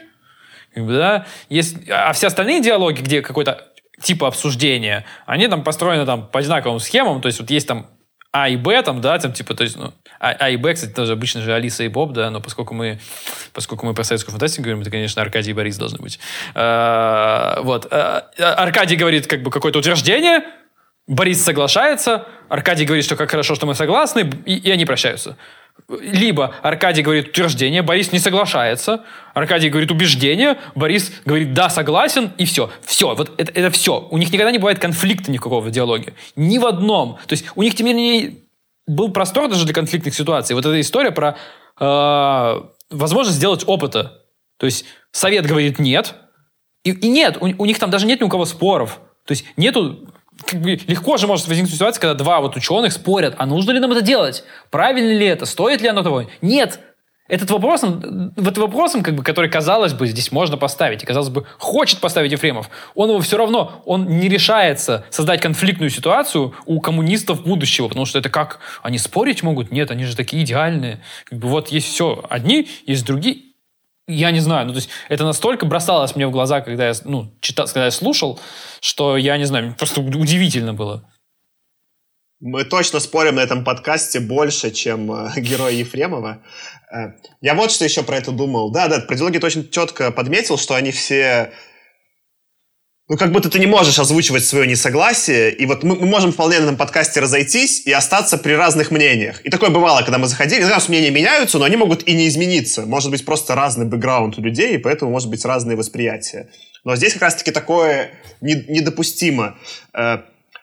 [0.75, 3.69] Да, есть, а все остальные диалоги, где какой-то
[4.01, 7.87] типа обсуждения, они там построены там по одинаковым схемам, то есть вот есть там
[8.31, 10.93] А и Б, там, да, там типа, то есть, ну, а, а и Б, кстати,
[10.93, 12.99] тоже обычно же Алиса и Боб, да, но поскольку мы,
[13.53, 16.21] поскольку мы про советскую фантастику говорим, это, конечно, Аркадий и Борис должны быть.
[16.55, 17.89] А, вот.
[17.91, 20.43] А, Аркадий говорит как бы какое-то утверждение,
[21.07, 25.37] Борис соглашается, Аркадий говорит, что как хорошо, что мы согласны, и, и они прощаются.
[25.89, 29.05] Либо Аркадий говорит утверждение, Борис не соглашается,
[29.35, 32.71] Аркадий говорит убеждение, Борис говорит да, согласен, и все.
[32.85, 34.07] Все, вот это, это все.
[34.11, 36.15] У них никогда не бывает конфликта никакого в диалоге.
[36.37, 37.19] Ни в одном.
[37.27, 38.37] То есть у них, тем не менее,
[38.87, 40.55] был простор даже для конфликтных ситуаций.
[40.55, 41.37] Вот эта история про
[41.81, 42.61] э,
[42.91, 44.25] возможность сделать опыта.
[44.59, 46.15] То есть совет говорит нет,
[46.85, 49.01] и, и нет, у, у них там даже нет ни у кого споров.
[49.25, 50.09] То есть нету
[50.47, 53.81] как бы легко же может возникнуть ситуация, когда два вот ученых спорят, а нужно ли
[53.81, 54.45] нам это делать?
[54.71, 55.47] Правильно ли это?
[55.47, 56.25] Стоит ли оно того?
[56.43, 56.81] Нет.
[57.29, 61.45] Этот вопрос, вот вопросом, как бы, который, казалось бы, здесь можно поставить, и, казалось бы,
[61.59, 67.43] хочет поставить Ефремов, он его все равно, он не решается создать конфликтную ситуацию у коммунистов
[67.45, 69.71] будущего, потому что это как, они спорить могут?
[69.71, 71.01] Нет, они же такие идеальные.
[71.27, 73.43] Как бы вот есть все одни, есть другие,
[74.09, 77.31] я не знаю, ну, то есть это настолько бросалось мне в глаза, когда я, ну,
[77.41, 78.41] читал, когда я слушал,
[78.81, 81.05] что я не знаю, просто удивительно было.
[82.41, 86.43] Мы точно спорим на этом подкасте больше, чем э, герой Ефремова.
[86.91, 88.71] Э, я вот что еще про это думал.
[88.71, 91.53] Да, да, Продилогий точно четко подметил, что они все
[93.09, 96.59] ну, как будто ты не можешь озвучивать свое несогласие, и вот мы, мы можем вполне
[96.59, 99.41] на этом подкасте разойтись и остаться при разных мнениях.
[99.45, 102.85] И такое бывало, когда мы заходили, иногда мнения меняются, но они могут и не измениться.
[102.85, 106.51] Может быть, просто разный бэкграунд у людей, и поэтому может быть разные восприятия.
[106.85, 108.11] Но здесь как раз-таки такое
[108.43, 109.57] недопустимо.
[109.95, 110.19] Э,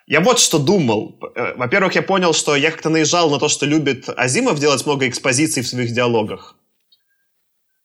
[0.05, 1.17] я вот что думал.
[1.35, 5.07] Э, во-первых, я понял, что я как-то наезжал на то, что любит Азимов делать много
[5.07, 6.55] экспозиций в своих диалогах.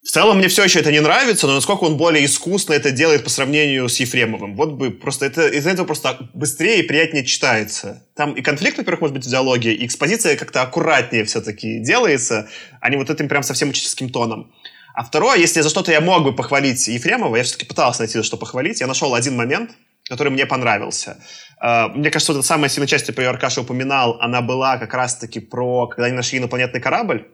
[0.02, 3.22] В целом мне все еще это не нравится, но насколько он более искусно это делает
[3.22, 4.56] по сравнению с Ефремовым.
[4.56, 8.02] Вот бы просто это из-за этого просто быстрее и приятнее читается.
[8.16, 12.48] Там и конфликт, во-первых, может быть в диалоге, и экспозиция как-то аккуратнее все-таки делается,
[12.80, 14.50] а не вот этим прям совсем учительским тоном.
[14.94, 18.24] А второе, если за что-то я мог бы похвалить Ефремова, я все-таки пытался найти за
[18.24, 19.72] что похвалить, я нашел один момент,
[20.08, 21.18] который мне понравился.
[21.58, 25.40] А, мне кажется, вот эта самая сильная часть, ее Аркаша упоминал, она была как раз-таки
[25.40, 27.28] про, когда они нашли инопланетный корабль,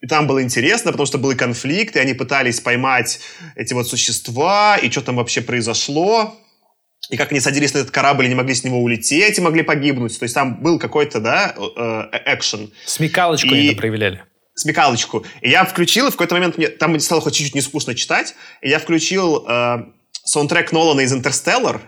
[0.00, 3.20] и там было интересно, потому что был конфликт, и они пытались поймать
[3.56, 6.36] эти вот существа, и что там вообще произошло.
[7.10, 9.62] И как они садились на этот корабль и не могли с него улететь, и могли
[9.62, 10.18] погибнуть.
[10.18, 12.70] То есть там был какой-то, да, э, экшен.
[12.84, 13.58] Смекалочку и...
[13.58, 14.22] они проявляли.
[14.54, 15.24] Смекалочку.
[15.40, 18.34] И я включил, и в какой-то момент мне там стало хоть чуть-чуть не скучно читать,
[18.60, 19.78] и я включил э,
[20.24, 21.80] саундтрек Нолана из «Интерстеллар»,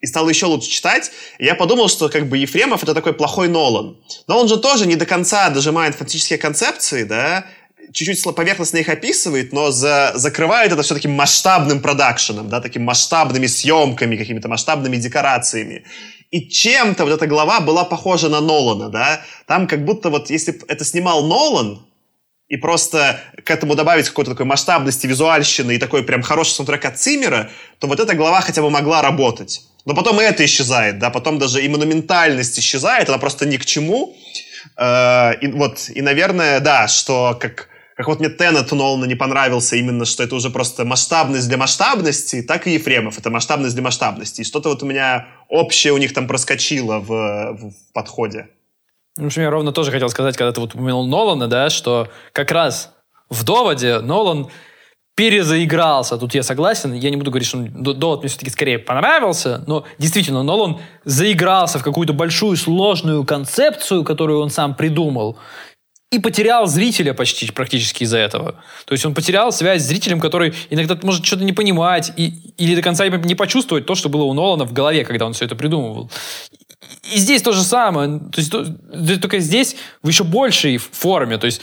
[0.00, 1.10] и стал еще лучше читать.
[1.38, 3.96] И я подумал, что как бы Ефремов это такой плохой Нолан.
[4.26, 7.46] Но он же тоже не до конца дожимает фантастические концепции, да,
[7.92, 13.46] чуть-чуть поверхностно их описывает, но за, закрывает это все таким масштабным продакшеном, да, такими масштабными
[13.46, 15.84] съемками, какими-то масштабными декорациями.
[16.30, 19.22] И чем-то вот эта глава была похожа на Нолана, да.
[19.46, 21.84] Там как будто вот если это снимал Нолан,
[22.48, 26.98] и просто к этому добавить какой-то такой масштабности, визуальщины и такой прям хороший саундтрек от
[26.98, 29.67] Циммера, то вот эта глава хотя бы могла работать.
[29.84, 33.64] Но потом и это исчезает, да, потом даже и монументальность исчезает, она просто ни к
[33.64, 34.16] чему.
[34.76, 39.76] Э, и вот, и, наверное, да, что как, как вот мне Теннет Нолана не понравился
[39.76, 44.42] именно, что это уже просто масштабность для масштабности, так и Ефремов, это масштабность для масштабности.
[44.42, 48.48] И что-то вот у меня общее у них там проскочило в, в подходе.
[49.16, 52.52] В общем, я ровно тоже хотел сказать, когда ты вот упомянул Нолана, да, что как
[52.52, 52.94] раз
[53.30, 54.48] в доводе Нолан
[55.18, 56.16] перезаигрался.
[56.16, 56.92] Тут я согласен.
[56.92, 61.82] Я не буду говорить, что довод мне все-таки скорее понравился, но действительно, Нолан заигрался в
[61.82, 65.36] какую-то большую сложную концепцию, которую он сам придумал,
[66.12, 68.62] и потерял зрителя почти практически из-за этого.
[68.86, 72.76] То есть он потерял связь с зрителем, который иногда может что-то не понимать и, или
[72.76, 75.56] до конца не почувствовать то, что было у Нолана в голове, когда он все это
[75.56, 76.12] придумывал.
[77.12, 78.20] И здесь то же самое.
[78.20, 81.38] То есть, только здесь в еще большей форме.
[81.38, 81.60] То есть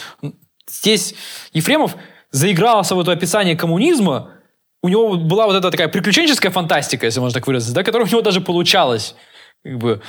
[0.67, 1.15] здесь
[1.53, 1.95] Ефремов
[2.35, 4.31] заигрался в это описание коммунизма,
[4.83, 8.11] у него была вот эта такая приключенческая фантастика, если можно так выразиться, да, которая у
[8.11, 9.15] него даже получалась.
[9.63, 10.01] Как бы,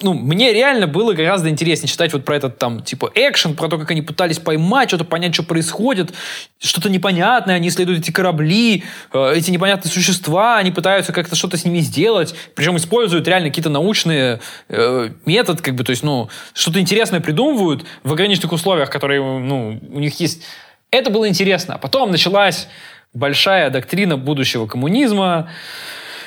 [0.00, 3.76] ну, мне реально было гораздо интереснее читать вот про этот там, типа, экшен, про то,
[3.76, 6.14] как они пытались поймать, что-то понять, что происходит,
[6.58, 11.66] что-то непонятное, они исследуют эти корабли, э, эти непонятные существа, они пытаются как-то что-то с
[11.66, 14.40] ними сделать, причем используют реально какие-то научные
[14.70, 19.78] э, методы, как бы, то есть, ну, что-то интересное придумывают в ограниченных условиях, которые, ну,
[19.92, 20.42] у них есть
[20.90, 21.74] это было интересно.
[21.74, 22.68] А потом началась
[23.12, 25.50] большая доктрина будущего коммунизма,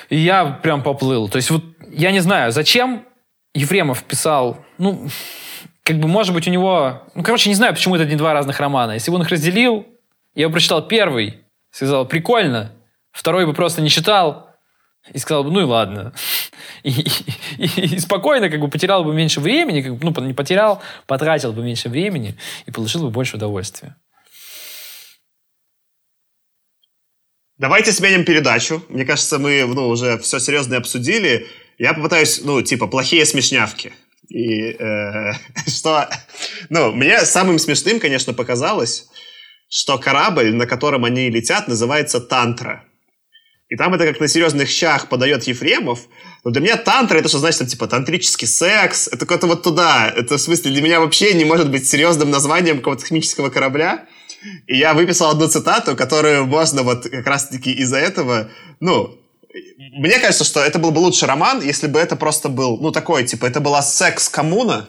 [0.10, 1.30] и я прям поплыл.
[1.30, 3.06] То есть вот я не знаю, зачем
[3.54, 5.08] Ефремов писал, ну,
[5.84, 7.04] как бы, может быть, у него...
[7.16, 8.92] Ну, короче, не знаю, почему это не два разных романа.
[8.92, 9.86] Если бы он их разделил,
[10.36, 11.42] я бы прочитал первый,
[11.72, 12.72] сказал, прикольно,
[13.12, 14.50] второй бы просто не читал,
[15.12, 16.14] и сказал бы, ну и ладно.
[16.84, 16.90] И,
[17.60, 21.54] и, и, спокойно как бы потерял бы меньше времени, как бы, ну, не потерял, потратил
[21.54, 22.36] бы меньше времени
[22.66, 23.96] и получил бы больше удовольствия.
[27.62, 28.84] Давайте сменим передачу.
[28.90, 31.46] Мне кажется, мы ну, уже все серьезно обсудили.
[31.78, 33.94] Я попытаюсь, ну, типа, плохие смешнявки.
[34.30, 35.34] И э,
[35.68, 36.10] что...
[36.70, 39.10] Ну, мне самым смешным, конечно, показалось,
[39.70, 42.84] что корабль, на котором они летят, называется «Тантра».
[43.70, 46.00] И там это как на серьезных щах подает Ефремов.
[46.44, 49.08] Но для меня тантра это что значит, там, типа, тантрический секс.
[49.08, 50.12] Это куда-то вот туда.
[50.14, 54.08] Это, в смысле, для меня вообще не может быть серьезным названием какого-то химического корабля.
[54.68, 59.18] И я выписал одну цитату, которую можно вот как раз-таки из-за этого, ну,
[59.78, 63.26] мне кажется, что это был бы лучший роман, если бы это просто был, ну, такой,
[63.26, 64.88] типа, это была секс-коммуна,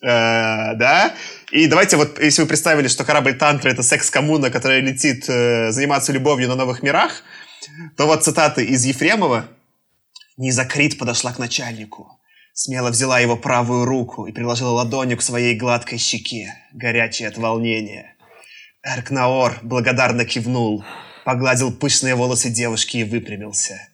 [0.00, 1.14] э, да,
[1.50, 6.12] и давайте вот, если вы представили, что корабль Тантра— это секс-коммуна, которая летит э, заниматься
[6.12, 7.22] любовью на новых мирах,
[7.96, 9.48] то вот цитаты из Ефремова.
[10.36, 12.20] Низа Крит подошла к начальнику,
[12.52, 18.14] смело взяла его правую руку и приложила ладонью к своей гладкой щеке, горячей от волнения.
[18.88, 20.84] Эркнаор благодарно кивнул,
[21.24, 23.88] погладил пышные волосы девушки и выпрямился.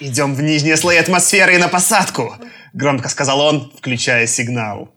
[0.00, 2.36] «Идем в нижние слои атмосферы и на посадку!»—
[2.72, 4.90] громко сказал он, включая сигнал.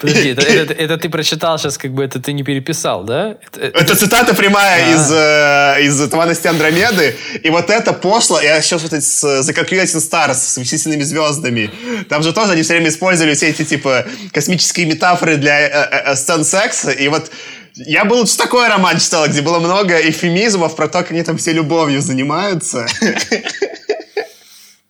[0.00, 3.36] Подожди, это, это, это ты прочитал сейчас, как бы это ты не переписал, да?
[3.46, 4.94] Это, это цитата прямая а.
[4.94, 7.14] из, э, из «Туманности Андромеды».
[7.42, 11.70] И вот это пошло, я сейчас вот эти с The Calculating Stars с вычислительными звездами.
[12.08, 16.12] Там же тоже они все время использовали все эти, типа, космические метафоры для э, э,
[16.12, 16.90] э сцен секса.
[16.90, 17.30] И вот
[17.74, 21.36] я бы лучше такой роман читал, где было много эфемизмов про то, как они там
[21.36, 22.86] все любовью занимаются.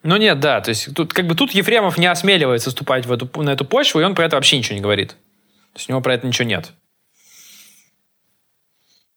[0.03, 3.31] Ну нет, да, то есть тут как бы тут Ефремов не осмеливается ступать в эту,
[3.41, 5.11] на эту почву, и он про это вообще ничего не говорит.
[5.11, 6.73] То есть у него про это ничего нет.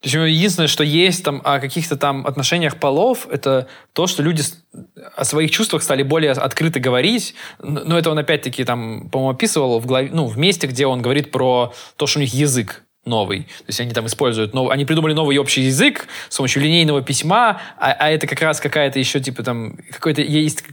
[0.02, 4.44] То есть единственное, что есть там о каких-то там отношениях полов, это то, что люди
[5.16, 7.34] о своих чувствах стали более открыто говорить.
[7.58, 11.32] Но это он опять-таки там, по-моему, описывал в главе, ну, в месте, где он говорит
[11.32, 13.44] про то, что у них язык новый.
[13.44, 14.74] То есть они там используют новый...
[14.74, 19.00] Они придумали новый общий язык с помощью линейного письма, а, а это как раз какая-то
[19.00, 20.64] еще, типа, там, какой-то есть...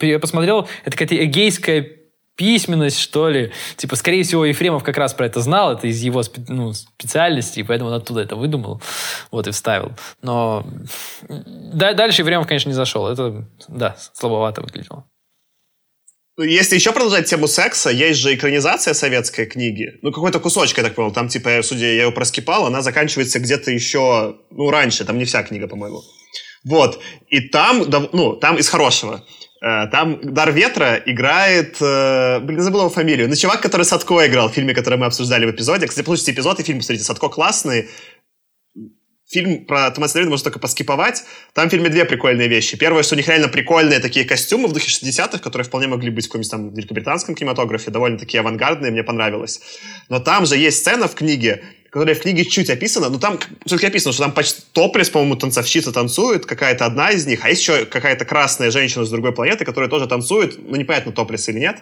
[0.00, 1.98] Я посмотрел, это какая-то эгейская
[2.38, 3.52] письменность, что ли.
[3.76, 7.62] Типа, скорее всего, Ефремов как раз про это знал, это из его ну, специальности, и
[7.64, 8.80] поэтому он оттуда это выдумал,
[9.32, 9.92] вот, и вставил.
[10.22, 10.64] Но
[11.28, 13.08] да, дальше Ефремов, конечно, не зашел.
[13.08, 15.04] Это, да, слабовато выглядело.
[16.38, 19.98] Ну, если еще продолжать тему секса, есть же экранизация советской книги.
[20.02, 21.10] Ну, какой-то кусочек, я так понял.
[21.10, 25.04] Там, типа, судя, я ее проскипал, она заканчивается где-то еще, ну, раньше.
[25.04, 26.00] Там не вся книга, по-моему.
[26.64, 27.00] Вот.
[27.26, 29.24] И там, ну, там из хорошего.
[29.60, 31.78] Э, там Дар Ветра играет...
[31.80, 33.28] Э, блин, забыл его фамилию.
[33.28, 35.88] Ну, чувак, который Садко играл в фильме, который мы обсуждали в эпизоде.
[35.88, 37.04] Кстати, получите эпизод и фильм, посмотрите.
[37.04, 37.88] Садко классный
[39.28, 41.24] фильм про Томаса Дрейда можно только поскиповать.
[41.52, 42.76] Там в фильме две прикольные вещи.
[42.76, 46.24] Первое, что у них реально прикольные такие костюмы в духе 60-х, которые вполне могли быть
[46.24, 49.60] в каком-нибудь там великобританском кинематографе, довольно такие авангардные, мне понравилось.
[50.08, 53.88] Но там же есть сцена в книге, которая в книге чуть описана, но там все-таки
[53.88, 57.84] описано, что там почти топлес, по-моему, танцовщица танцует, какая-то одна из них, а есть еще
[57.84, 61.78] какая-то красная женщина с другой планеты, которая тоже танцует, ну, непонятно, топлес или нет.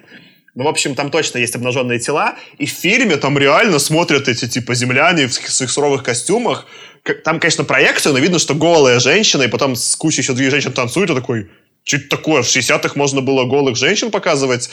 [0.54, 4.48] Ну, в общем, там точно есть обнаженные тела, и в фильме там реально смотрят эти,
[4.48, 6.66] типа, земляне в своих суровых костюмах,
[7.14, 10.72] там, конечно, проекция, но видно, что голая женщина, и потом с кучей еще других женщин
[10.72, 11.50] танцует, и такой,
[11.92, 12.42] это такое?
[12.42, 14.70] В 60-х можно было голых женщин показывать.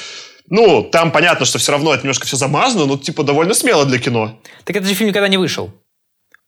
[0.49, 3.99] Ну, там понятно, что все равно это немножко все замазано, но типа довольно смело для
[3.99, 4.39] кино.
[4.65, 5.71] Так это же фильм никогда не вышел.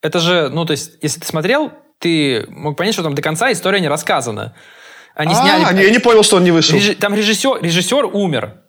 [0.02, 3.52] Это же, ну, то есть, если ты смотрел, ты мог понять, что там до конца
[3.52, 4.56] история не рассказана.
[5.16, 5.84] Они а, сняли...
[5.84, 6.78] я не понял, что он не вышел.
[7.00, 8.65] Там режиссер, режиссер умер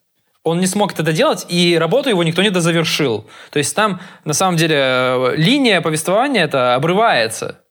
[0.46, 3.28] он не смог это доделать, и работу его никто не дозавершил.
[3.50, 7.62] То есть там, на самом деле, э, линия повествования это обрывается.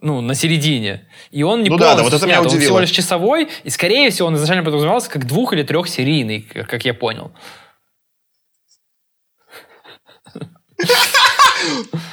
[0.00, 1.08] Ну, на середине.
[1.32, 2.38] И он не ну полностью да, да, вот это снят.
[2.38, 2.60] Меня удивило.
[2.60, 6.84] Он всего лишь часовой, и, скорее всего, он изначально подразумевался как двух- или трехсерийный, как
[6.84, 7.32] я понял.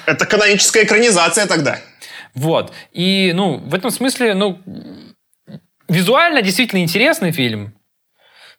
[0.07, 1.79] Это каноническая экранизация тогда.
[2.33, 2.73] Вот.
[2.91, 4.59] И, ну, в этом смысле, ну,
[5.87, 7.76] визуально действительно интересный фильм.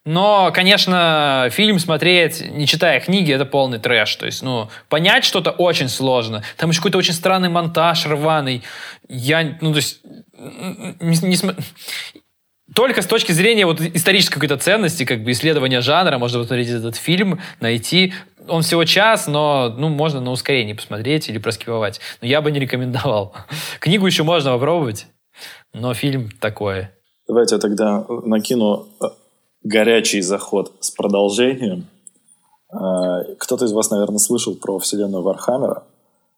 [0.05, 4.17] Но, конечно, фильм смотреть, не читая книги, это полный трэш.
[4.17, 6.43] То есть, ну, понять что-то очень сложно.
[6.57, 8.63] Там еще какой-то очень странный монтаж рваный.
[9.09, 10.01] Я, ну, то есть,
[11.01, 11.63] не, не см...
[12.75, 16.97] Только с точки зрения вот исторической какой-то ценности, как бы исследования жанра, можно посмотреть этот
[16.97, 18.13] фильм, найти.
[18.47, 22.01] Он всего час, но ну, можно на ускорении посмотреть или проскиповать.
[22.21, 23.35] Но я бы не рекомендовал.
[23.81, 25.07] Книгу еще можно попробовать,
[25.75, 26.95] но фильм такое.
[27.27, 28.87] Давайте я тогда накину
[29.63, 31.87] горячий заход с продолжением.
[32.71, 35.85] А, кто-то из вас, наверное, слышал про вселенную Вархаммера,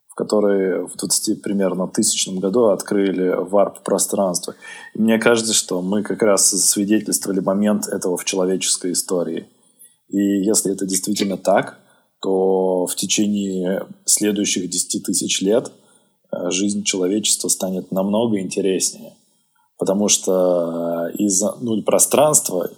[0.09, 4.55] в которой в 20 примерно тысячном году открыли варп-пространство.
[4.95, 9.49] Мне кажется, что мы как раз свидетельствовали момент этого в человеческой истории.
[10.09, 11.79] И если это действительно так,
[12.21, 15.73] то в течение следующих 10 тысяч лет
[16.31, 19.15] а, жизнь человечества станет намного интереснее.
[19.79, 22.71] Потому что из нуль пространства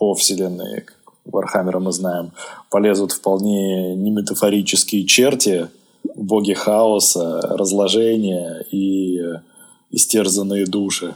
[0.00, 0.86] по Вселенной
[1.26, 2.32] Вархаммера мы знаем,
[2.70, 5.68] полезут вполне неметафорические черти,
[6.16, 9.20] боги хаоса, разложения и
[9.90, 11.14] истерзанные души.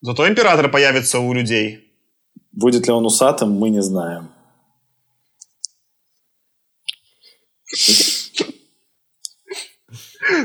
[0.00, 1.84] Зато император появится у людей.
[2.50, 4.30] Будет ли он усатым, мы не знаем.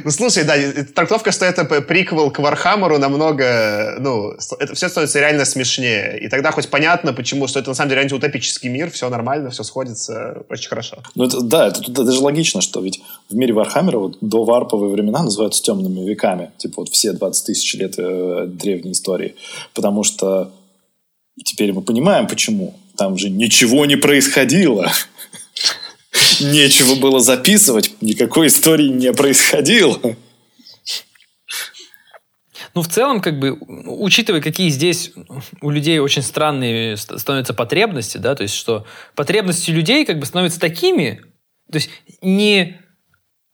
[0.03, 0.55] Ну, слушай, да,
[0.93, 6.19] трактовка, что это приквел к Вархаммеру намного, ну, это все становится реально смешнее.
[6.19, 9.63] И тогда хоть понятно, почему, что это на самом деле антиутопический мир, все нормально, все
[9.63, 10.97] сходится очень хорошо.
[11.15, 14.91] Ну, это, да, это, это даже логично, что ведь в мире Вархаммера вот до варповые
[14.91, 16.51] времена называются темными веками.
[16.57, 19.36] Типа вот все 20 тысяч лет э, древней истории.
[19.73, 20.51] Потому что
[21.43, 22.75] теперь мы понимаем, почему.
[22.97, 24.89] Там же ничего не происходило
[26.39, 29.99] нечего было записывать, никакой истории не происходило.
[32.73, 35.13] Ну, в целом, как бы, учитывая, какие здесь
[35.61, 40.59] у людей очень странные становятся потребности, да, то есть, что потребности людей как бы становятся
[40.59, 41.21] такими,
[41.71, 41.89] то есть,
[42.21, 42.82] не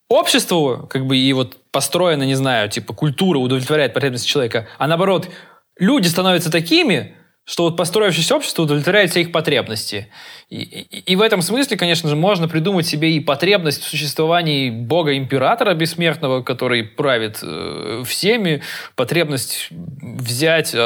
[0.09, 5.30] общество, как бы, и вот построено, не знаю, типа, культура удовлетворяет потребности человека, а наоборот,
[5.78, 10.07] люди становятся такими, что вот построившееся общество удовлетворяет все их потребности.
[10.49, 14.69] И, и, и в этом смысле, конечно же, можно придумать себе и потребность в существовании
[14.69, 18.61] бога-императора бессмертного, который правит э, всеми,
[18.95, 20.77] потребность взять, э,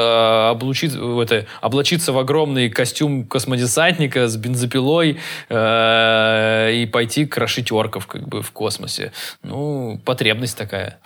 [0.50, 5.18] облучить, это, облачиться в огромный костюм космодесантника с бензопилой
[5.50, 9.12] э, и пойти крошить орков как бы в космосе.
[9.42, 11.00] Ну, потребность такая.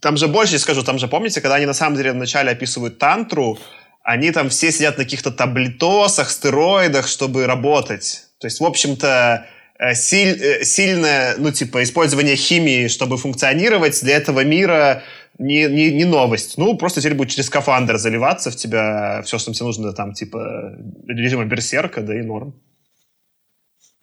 [0.00, 3.58] Там же больше скажу, там же помните, когда они на самом деле вначале описывают тантру,
[4.06, 8.22] они там все сидят на каких-то таблетосах, стероидах, чтобы работать.
[8.38, 9.46] То есть, в общем-то,
[9.80, 15.02] э, силь, э, сильное, ну, типа, использование химии, чтобы функционировать, для этого мира
[15.38, 16.56] не, не, не новость.
[16.56, 20.76] Ну, просто теперь будет через скафандр заливаться в тебя все, что тебе нужно, там, типа,
[21.08, 22.54] режима берсерка, да и норм.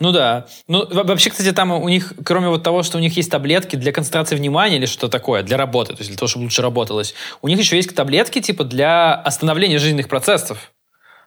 [0.04, 0.48] Ну да.
[0.68, 3.94] Ну, вообще, кстати, там у них, кроме вот того, что у них есть таблетки для
[3.94, 7.48] концентрации внимания или что такое, для работы, то есть для того, чтобы лучше работалось, у
[7.48, 10.74] них еще есть таблетки, типа, для остановления жизненных процессов.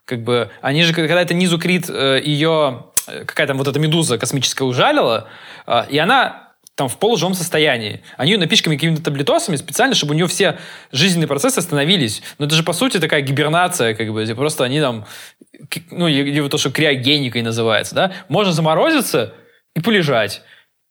[0.05, 3.79] Как бы, они же, когда это Низу Крит э, ее, э, какая там вот эта
[3.79, 5.27] медуза космическая ужалила,
[5.67, 6.46] э, и она
[6.77, 8.03] там в полуживом состоянии.
[8.19, 10.59] Они ее напичками какими-то таблетосами специально, чтобы у нее все
[10.93, 12.23] жизненные процессы остановились.
[12.39, 15.07] Но это же, по сути, такая гибернация, как бы, просто они там,
[15.91, 19.35] ну, или то, что криогеникой называется, да, можно заморозиться
[19.75, 20.43] и полежать.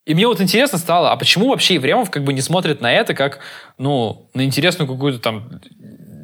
[0.08, 3.14] И мне вот интересно стало, а почему вообще Евремов как бы не смотрит на это
[3.14, 3.40] как,
[3.78, 5.62] ну, на интересную какую-то там,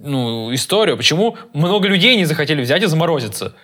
[0.04, 0.98] ну, историю?
[0.98, 3.56] Почему много людей не захотели взять и заморозиться?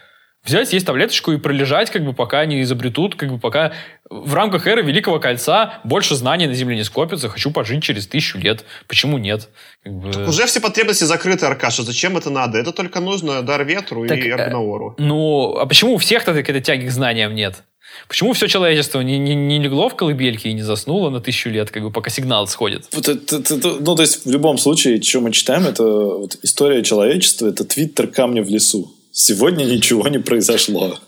[0.47, 3.73] Взять, есть таблеточку и пролежать, как бы, пока не изобретут, как бы, пока
[4.09, 8.37] в рамках эры Великого Кольца больше знаний на Земле не скопится, хочу пожить через тысячу
[8.37, 8.63] лет.
[8.87, 9.49] Почему нет?
[9.83, 10.27] Как бы...
[10.27, 11.83] уже все потребности закрыты, Аркаша.
[11.83, 12.57] Зачем это надо?
[12.57, 14.95] Это только нужно дар ветру так, и Аргнаору.
[14.97, 17.63] Э, ну, а почему у всех тогда какой-то тяги к знаниям нет?
[18.07, 21.71] Почему все человечество не, не, не легло в колыбельке и не заснуло на тысячу лет,
[21.71, 22.85] как бы пока сигнал сходит?
[22.91, 26.37] Вот это, это, это, ну, то есть, в любом случае, что мы читаем, это вот,
[26.43, 28.93] история человечества, это твиттер камня в лесу.
[29.19, 30.99] Сегодня ничего не произошло.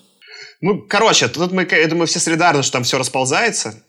[0.61, 3.83] Ну, короче, тут мы, я думаю, все солидарны, что там все расползается.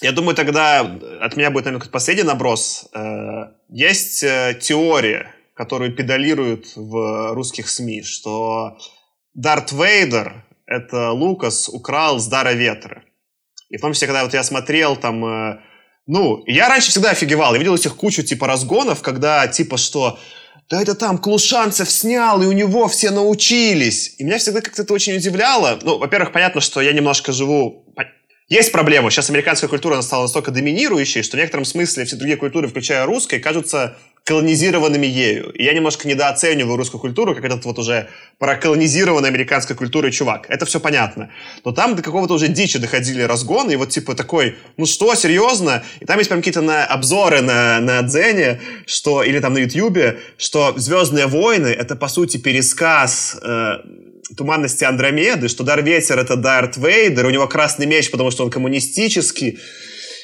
[0.00, 0.82] Я думаю, тогда
[1.20, 2.88] от меня будет, наверное, последний наброс.
[2.94, 8.78] Э, есть э, теория, которую педалируют в русских СМИ, что
[9.34, 13.02] Дарт Вейдер— это Лукас украл с Дара Ветра.
[13.68, 15.24] И в том когда вот я смотрел там...
[15.24, 15.60] Э,
[16.06, 17.54] ну, я раньше всегда офигевал.
[17.54, 20.20] Я видел этих кучу типа разгонов, когда типа что
[20.70, 24.14] да это там Клушанцев снял, и у него все научились.
[24.18, 25.80] И меня всегда как-то это очень удивляло.
[25.82, 27.84] Ну, во-первых, понятно, что я немножко живу...
[28.48, 29.10] Есть проблема.
[29.10, 33.40] Сейчас американская культура стала настолько доминирующей, что в некотором смысле все другие культуры, включая русской,
[33.40, 33.96] кажутся
[34.30, 35.50] колонизированными ею.
[35.50, 38.08] И я немножко недооцениваю русскую культуру, как этот вот уже
[38.38, 40.46] проколонизированной американской культурой чувак.
[40.48, 41.30] Это все понятно.
[41.64, 45.82] Но там до какого-то уже дичи доходили разгоны, и вот типа такой, ну что, серьезно?
[45.98, 50.20] И там есть прям какие-то на, обзоры на, на Дзене, что, или там на Ютьюбе,
[50.38, 53.78] что «Звездные войны»— это, по сути, пересказ э,
[54.36, 58.50] туманности Андромеды, что Дар Ветер— это Дарт Вейдер, у него красный меч, потому что он
[58.50, 59.58] коммунистический,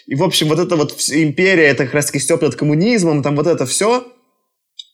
[0.06, 3.46] и, в общем, вот эта вот империя, это как раз-таки степ над коммунизмом, там вот
[3.46, 4.06] это все.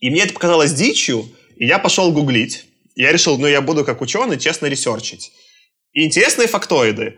[0.00, 2.64] И мне это показалось дичью, и я пошел гуглить.
[2.94, 5.32] Я решил, ну, я буду как ученый честно ресерчить.
[5.92, 7.16] И интересные фактоиды.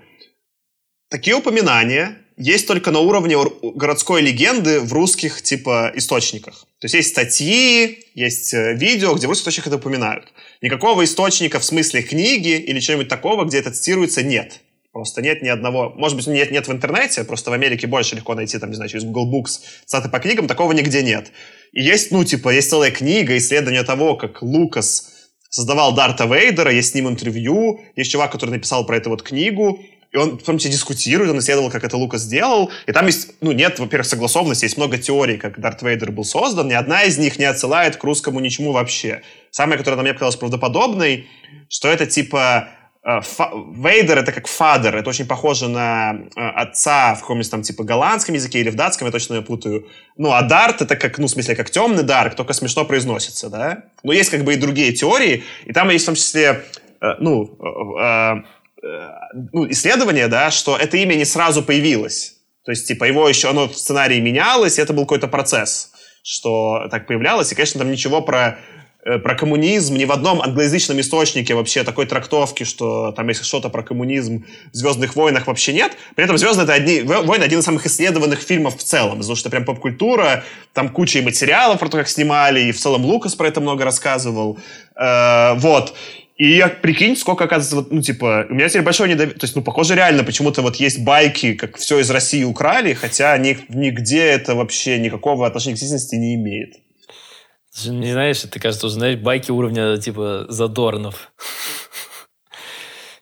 [1.09, 6.67] Такие упоминания есть только на уровне городской легенды в русских, типа, источниках.
[6.81, 10.33] То есть есть статьи, есть э, видео, где в русских источниках это упоминают.
[10.61, 14.61] Никакого источника в смысле книги или чего-нибудь такого, где это цитируется, нет.
[14.95, 15.93] Просто нет ни одного...
[15.97, 18.89] Может быть, нет, нет в интернете, просто в Америке больше легко найти, там, не знаю,
[18.89, 21.33] через Google Books цитаты по книгам, такого нигде нет.
[21.73, 25.11] И есть, ну, типа, есть целая книга, исследование того, как Лукас
[25.51, 29.81] создавал Дарта Вейдера, есть с ним интервью, есть чувак, который написал про это вот книгу,
[30.13, 32.71] и он в том числе дискутирует, он исследовал, как это Лукас сделал.
[32.87, 36.69] И там есть, ну, нет, во-первых, согласованности, есть много теорий, как Дарт Вейдер был создан.
[36.69, 39.23] Ни одна из них не отсылает к русскому ничему вообще.
[39.51, 41.27] Самая, которая мне показалась правдоподобной,
[41.69, 42.69] что это типа
[43.05, 43.21] Э,
[43.77, 48.35] Вейдер это как фадер, это очень похоже на э, отца в каком-нибудь там типа голландском
[48.35, 49.87] языке или в датском, я точно путаю.
[50.17, 53.85] Ну, а Дарт это как, ну, в смысле, как темный Дарк, только смешно произносится, да?
[54.03, 56.65] Но есть как бы и другие теории, и там есть в том числе,
[57.01, 57.59] э, ну,
[59.53, 62.35] ну, исследование, да, что это имя не сразу появилось.
[62.65, 67.07] То есть, типа, его еще, оно в сценарии менялось, это был какой-то процесс, что так
[67.07, 67.51] появлялось.
[67.51, 68.59] И, конечно, там ничего про
[69.05, 73.83] про коммунизм ни в одном англоязычном источнике вообще такой трактовки, что там есть что-то про
[73.83, 75.93] коммунизм в «Звездных войнах» вообще нет.
[76.17, 79.51] При этом «Звездные»— это одни, «Войны»— один из самых исследованных фильмов в целом, потому что
[79.51, 83.49] прям поп-культура, там куча и материалов про то, как снимали, и в целом Лукас про
[83.49, 84.59] это много рассказывал.
[84.97, 85.95] Э, вот.
[86.37, 89.39] И я, прикинь, сколько, оказывается, вот, ну, типа, у меня теперь большое недоверие.
[89.39, 93.39] То есть, ну, похоже, реально, почему-то вот есть байки, как все из России украли, хотя
[93.39, 96.84] ни, нигде это вообще никакого отношения к действительности не имеет.
[97.87, 101.33] Не знаешь, ты, кажется, уже знаешь байки уровня типа Задорнов.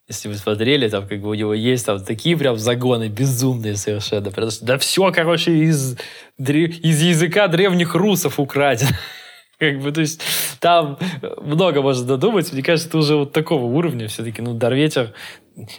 [0.09, 4.31] Если вы смотрели, там как бы у него есть там такие прям загоны безумные совершенно.
[4.31, 5.97] Потому что да все, короче, из,
[6.39, 8.91] из языка древних русов украдено.
[9.59, 10.20] Как бы, то есть
[10.59, 10.99] там
[11.41, 12.53] много можно додумать.
[12.53, 15.15] Мне кажется, это уже вот такого уровня все-таки, ну, Дарветер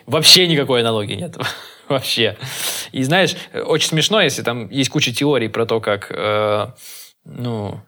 [0.06, 1.36] вообще никакой аналогии нет.
[1.90, 2.38] вообще.
[2.94, 6.68] И знаешь, очень смешно, если там есть куча теорий про то, как, э,
[7.26, 7.82] ну,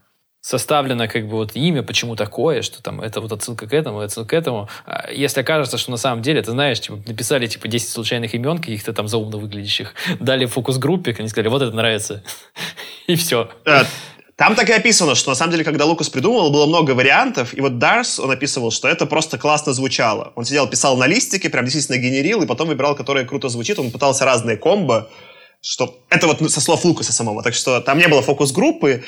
[0.45, 4.29] составлено как бы вот имя, почему такое, что там это вот отсылка к этому, отсылка
[4.29, 4.69] к этому.
[4.85, 8.59] А если окажется, что на самом деле, ты знаешь, типа, написали типа 10 случайных имен
[8.59, 12.23] каких-то там заумно выглядящих, дали фокус-группе, они сказали, вот это нравится.
[13.07, 13.49] И все.
[14.35, 17.61] Там так и описано, что на самом деле, когда Лукас придумал, было много вариантов, и
[17.61, 20.33] вот Дарс, он описывал, что это просто классно звучало.
[20.35, 23.91] Он сидел, писал на листике, прям действительно генерил, и потом выбирал, которое круто звучит, он
[23.91, 25.09] пытался разные комбо,
[25.65, 29.03] что это вот со слов Лукаса самого, так что там не было фокус-группы,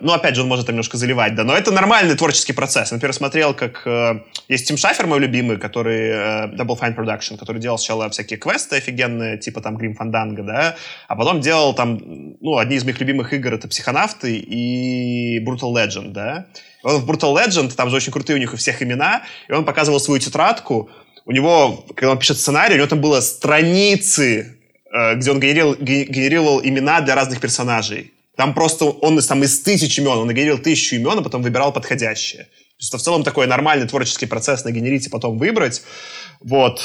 [0.00, 2.92] ну, опять же, он может там немножко заливать, да, но это нормальный творческий процесс.
[2.92, 7.60] Например, смотрел, как э, есть Тим Шафер, мой любимый, который э, Double Fine Production, который
[7.60, 10.76] делал сначала всякие квесты офигенные, типа там Grim Fandango, да,
[11.08, 12.00] а потом делал там,
[12.40, 16.46] ну, одни из моих любимых игр это Психонавты и Brutal Legend, да.
[16.84, 19.64] Он в Brutal Legend, там же очень крутые у них у всех имена, и он
[19.64, 20.88] показывал свою тетрадку,
[21.24, 24.55] у него, когда он пишет сценарий, у него там было страницы
[24.90, 28.12] где он генерировал, генерировал имена для разных персонажей.
[28.36, 32.44] Там просто он там, из тысяч имен, он генерировал тысячу имен, а потом выбирал подходящее.
[32.44, 35.82] То есть это в целом такой нормальный творческий процесс нагенерить и потом выбрать.
[36.40, 36.82] Вот.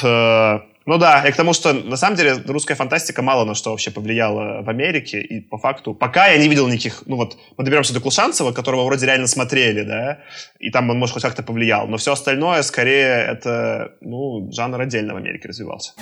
[0.84, 3.90] Ну да, и к тому, что на самом деле русская фантастика мало на что вообще
[3.90, 7.94] повлияла в Америке, и по факту, пока я не видел никаких, ну вот, мы доберемся
[7.94, 10.18] до Клушанцева, которого вроде реально смотрели, да,
[10.58, 15.14] и там он, может, хоть как-то повлиял, но все остальное, скорее, это, ну, жанр отдельно
[15.14, 15.92] в Америке развивался.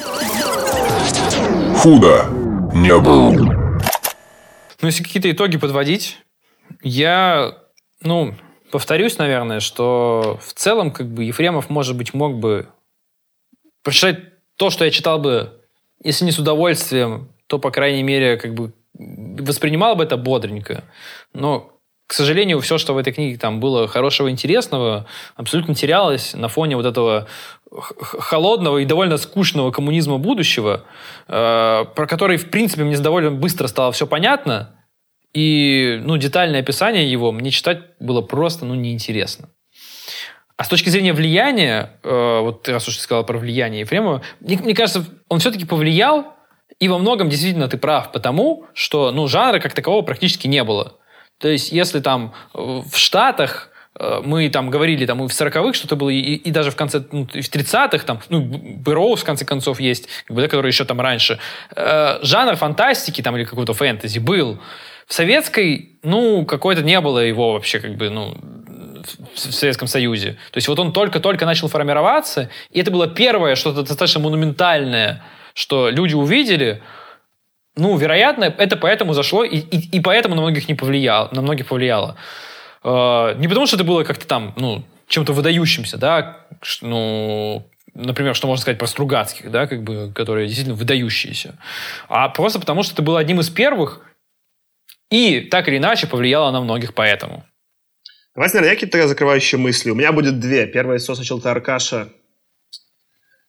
[1.77, 2.27] Худо
[2.74, 3.32] не был.
[3.32, 6.19] Ну, если какие-то итоги подводить,
[6.82, 7.52] я,
[8.02, 8.35] ну,
[8.73, 12.69] повторюсь, наверное, что в целом, как бы, Ефремов, может быть, мог бы
[13.82, 14.30] прочитать
[14.61, 15.55] то, что я читал бы,
[16.05, 20.85] если не с удовольствием, то, по крайней мере, как бы воспринимал бы это бодренько.
[21.32, 21.73] Но,
[22.07, 26.77] к сожалению, все, что в этой книге там было хорошего, интересного, абсолютно терялось на фоне
[26.77, 27.27] вот этого
[27.70, 30.85] холодного и довольно скучного коммунизма будущего,
[31.27, 34.74] э, про который, в принципе, мне довольно быстро стало все понятно,
[35.32, 39.49] и ну, детальное описание его мне читать было просто ну, неинтересно.
[40.61, 44.59] А с точки зрения влияния, э, вот раз уж ты сказал про влияние Ефремова, мне,
[44.59, 46.35] мне кажется, он все-таки повлиял,
[46.78, 50.99] и во многом действительно ты прав, потому что ну, жанра как такового практически не было.
[51.39, 55.73] То есть, если там э, в Штатах э, мы там говорили, там и в 40-х
[55.73, 59.47] что-то было, и, и даже в конце, ну, в 30-х, там, ну, Бэрроуз, в конце
[59.47, 61.39] концов, есть, как бы, да, который еще там раньше.
[61.74, 64.59] Э, жанр фантастики там или какого-то фэнтези был.
[65.07, 68.37] В советской, ну, какой-то не было его вообще, как бы, ну,
[69.35, 70.32] в Советском Союзе.
[70.51, 75.22] То есть вот он только-только начал формироваться, и это было первое что-то достаточно монументальное,
[75.55, 76.82] что люди увидели.
[77.77, 81.68] Ну, вероятно, это поэтому зашло, и, и, и поэтому на многих не повлияло, на многих
[81.68, 82.16] повлияло.
[82.82, 86.47] Э, не потому, что это было как-то там, ну, чем-то выдающимся, да,
[86.82, 91.56] ну, например, что можно сказать про Стругацких, да, как бы, которые действительно выдающиеся,
[92.09, 94.01] а просто потому, что это было одним из первых,
[95.10, 97.44] и так или иначе повлияло на многих поэтому.
[98.35, 99.90] Давайте, наверное, я какие-то закрывающие мысли.
[99.90, 100.66] У меня будет две.
[100.66, 102.12] Первая из сначала это Аркаша.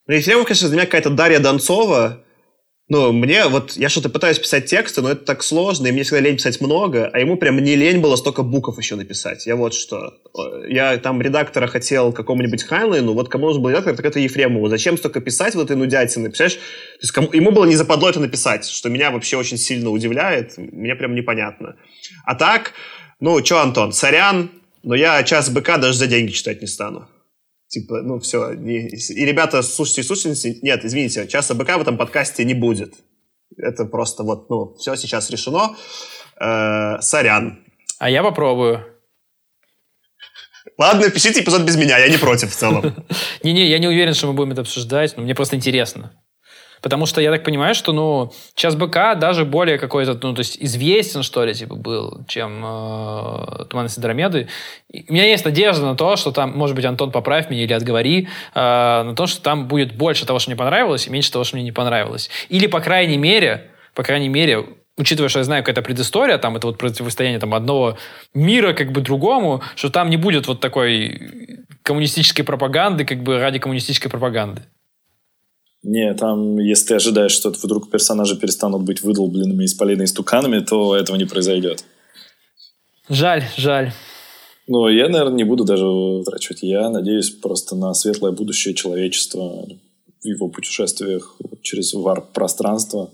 [0.08, 2.24] Ну, Ефремов, конечно, для меня какая-то Дарья Донцова,
[2.92, 6.20] ну, мне вот, я что-то пытаюсь писать тексты, но это так сложно, и мне всегда
[6.20, 9.48] лень писать много, а ему прям не лень было столько букв еще написать.
[9.48, 10.16] Я вот что.
[10.68, 14.68] Я там редактора хотел какому-нибудь Хайнлайну, вот кому нужен был редактор, так это Ефремову.
[14.68, 16.28] Зачем столько писать вот этой нудятины?
[16.28, 16.58] Представляешь?
[16.58, 20.58] То есть кому, ему было не западло это написать, что меня вообще очень сильно удивляет.
[20.58, 21.78] Мне прям непонятно.
[22.26, 22.74] А так,
[23.22, 24.52] ну, что, Антон, сорян,
[24.84, 27.08] но я час БК даже за деньги читать не стану.
[27.68, 28.52] Типа, ну все.
[28.52, 32.96] И, и ребята, слушайте, слушайте, нет, извините, часа БК в этом подкасте не будет.
[33.58, 35.76] Это просто вот, ну, все сейчас решено.
[36.40, 37.64] Э, сорян.
[38.00, 38.86] А я попробую.
[40.78, 43.06] Ладно, пишите эпизод без меня, я не против в целом.
[43.44, 46.12] Не-не, я не уверен, что мы будем это обсуждать, но мне просто интересно.
[46.82, 50.58] Потому что я так понимаю, что, ну, сейчас БК даже более какой-то, ну, то есть
[50.60, 54.48] известен, что ли, типа, был, чем э, Туман Сидромеды.
[54.92, 58.28] У меня есть надежда на то, что там, может быть, Антон, поправь меня или отговори,
[58.56, 58.60] э,
[59.04, 61.64] на то, что там будет больше того, что мне понравилось, и меньше того, что мне
[61.64, 62.30] не понравилось.
[62.50, 64.66] Или, по крайней мере, по крайней мере,
[64.98, 67.98] учитывая, что я знаю какая-то предыстория, там это вот противостояние там одного
[68.34, 73.60] мира как бы другому, что там не будет вот такой коммунистической пропаганды как бы ради
[73.60, 74.64] коммунистической пропаганды.
[75.84, 81.18] Не, там, если ты ожидаешь, что вдруг персонажи перестанут быть выдолбленными исполинами стуканами, то этого
[81.18, 81.84] не произойдет.
[83.10, 83.92] Жаль, жаль.
[84.68, 86.62] Ну, я, наверное, не буду даже утрачивать.
[86.62, 89.66] Я надеюсь просто на светлое будущее человечества
[90.22, 93.10] в его путешествиях через варп-пространство,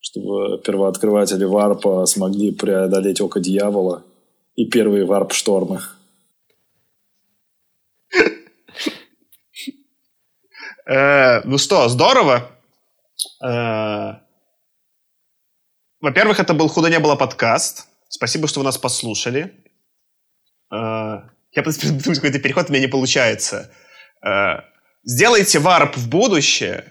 [0.00, 4.02] чтобы первооткрыватели варпа смогли преодолеть око дьявола
[4.56, 5.80] и первые варп-штормы.
[10.86, 12.48] Э, ну что, здорово.
[13.44, 14.14] Э,
[16.00, 17.88] во-первых, это был «Худо не было» подкаст.
[18.08, 19.52] Спасибо, что вы нас послушали.
[20.72, 21.22] Э,
[21.52, 23.72] я пытаюсь придумать какой-то переход, у меня не получается.
[24.24, 24.60] Э,
[25.02, 26.84] сделайте варп в будущее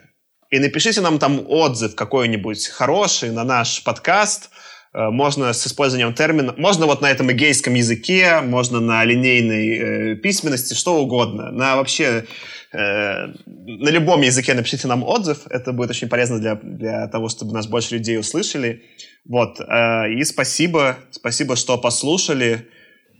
[0.50, 4.50] и напишите нам там отзыв какой-нибудь хороший на наш подкаст.
[4.92, 10.16] Э, можно с использованием термина, можно вот на этом эгейском языке, можно на линейной э,
[10.16, 11.50] письменности, что угодно.
[11.50, 12.26] На вообще
[12.72, 17.52] Э, на любом языке напишите нам отзыв, это будет очень полезно для, для того, чтобы
[17.52, 18.82] нас больше людей услышали.
[19.24, 22.68] Вот, э, и спасибо, спасибо, что послушали.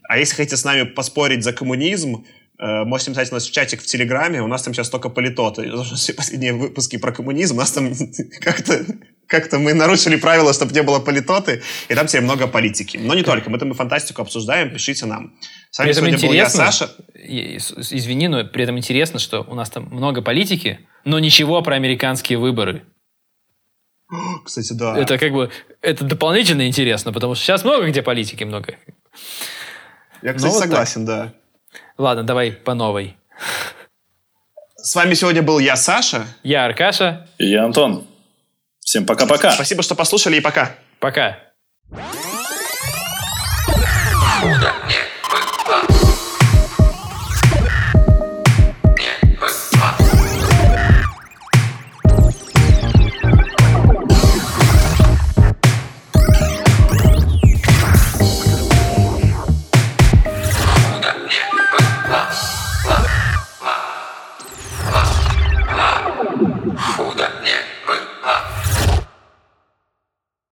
[0.08, 2.24] А если хотите с нами поспорить за коммунизм,
[2.58, 5.70] можете написать у нас в чатик в Телеграме, у нас там сейчас только политоты.
[5.94, 7.92] Все последние выпуски про коммунизм, у нас там
[8.40, 8.84] как-то
[9.26, 12.96] как-то мы нарушили правила, чтобы не было политоты, и там теперь много политики.
[12.96, 15.34] Но не только, мы там и фантастику обсуждаем, пишите нам.
[15.70, 16.90] С вами сегодня был я, Саша.
[17.14, 22.38] Извини, но при этом интересно, что у нас там много политики, но ничего про американские
[22.38, 22.84] выборы.
[24.44, 24.96] Кстати, да.
[24.96, 25.50] Это как бы,
[25.82, 28.76] это дополнительно интересно, потому что сейчас много где политики, много.
[30.22, 31.16] Я, кстати, ну, вот согласен, так.
[31.16, 31.34] да.
[31.98, 33.16] Ладно, давай по новой.
[34.76, 36.26] С вами сегодня был я, Саша.
[36.42, 37.28] Я, Аркаша.
[37.38, 38.06] И я, Антон.
[38.80, 39.50] Всем пока-пока.
[39.52, 40.76] Спасибо, что послушали, и пока.
[41.00, 41.38] Пока.
[44.40, 44.72] Куда?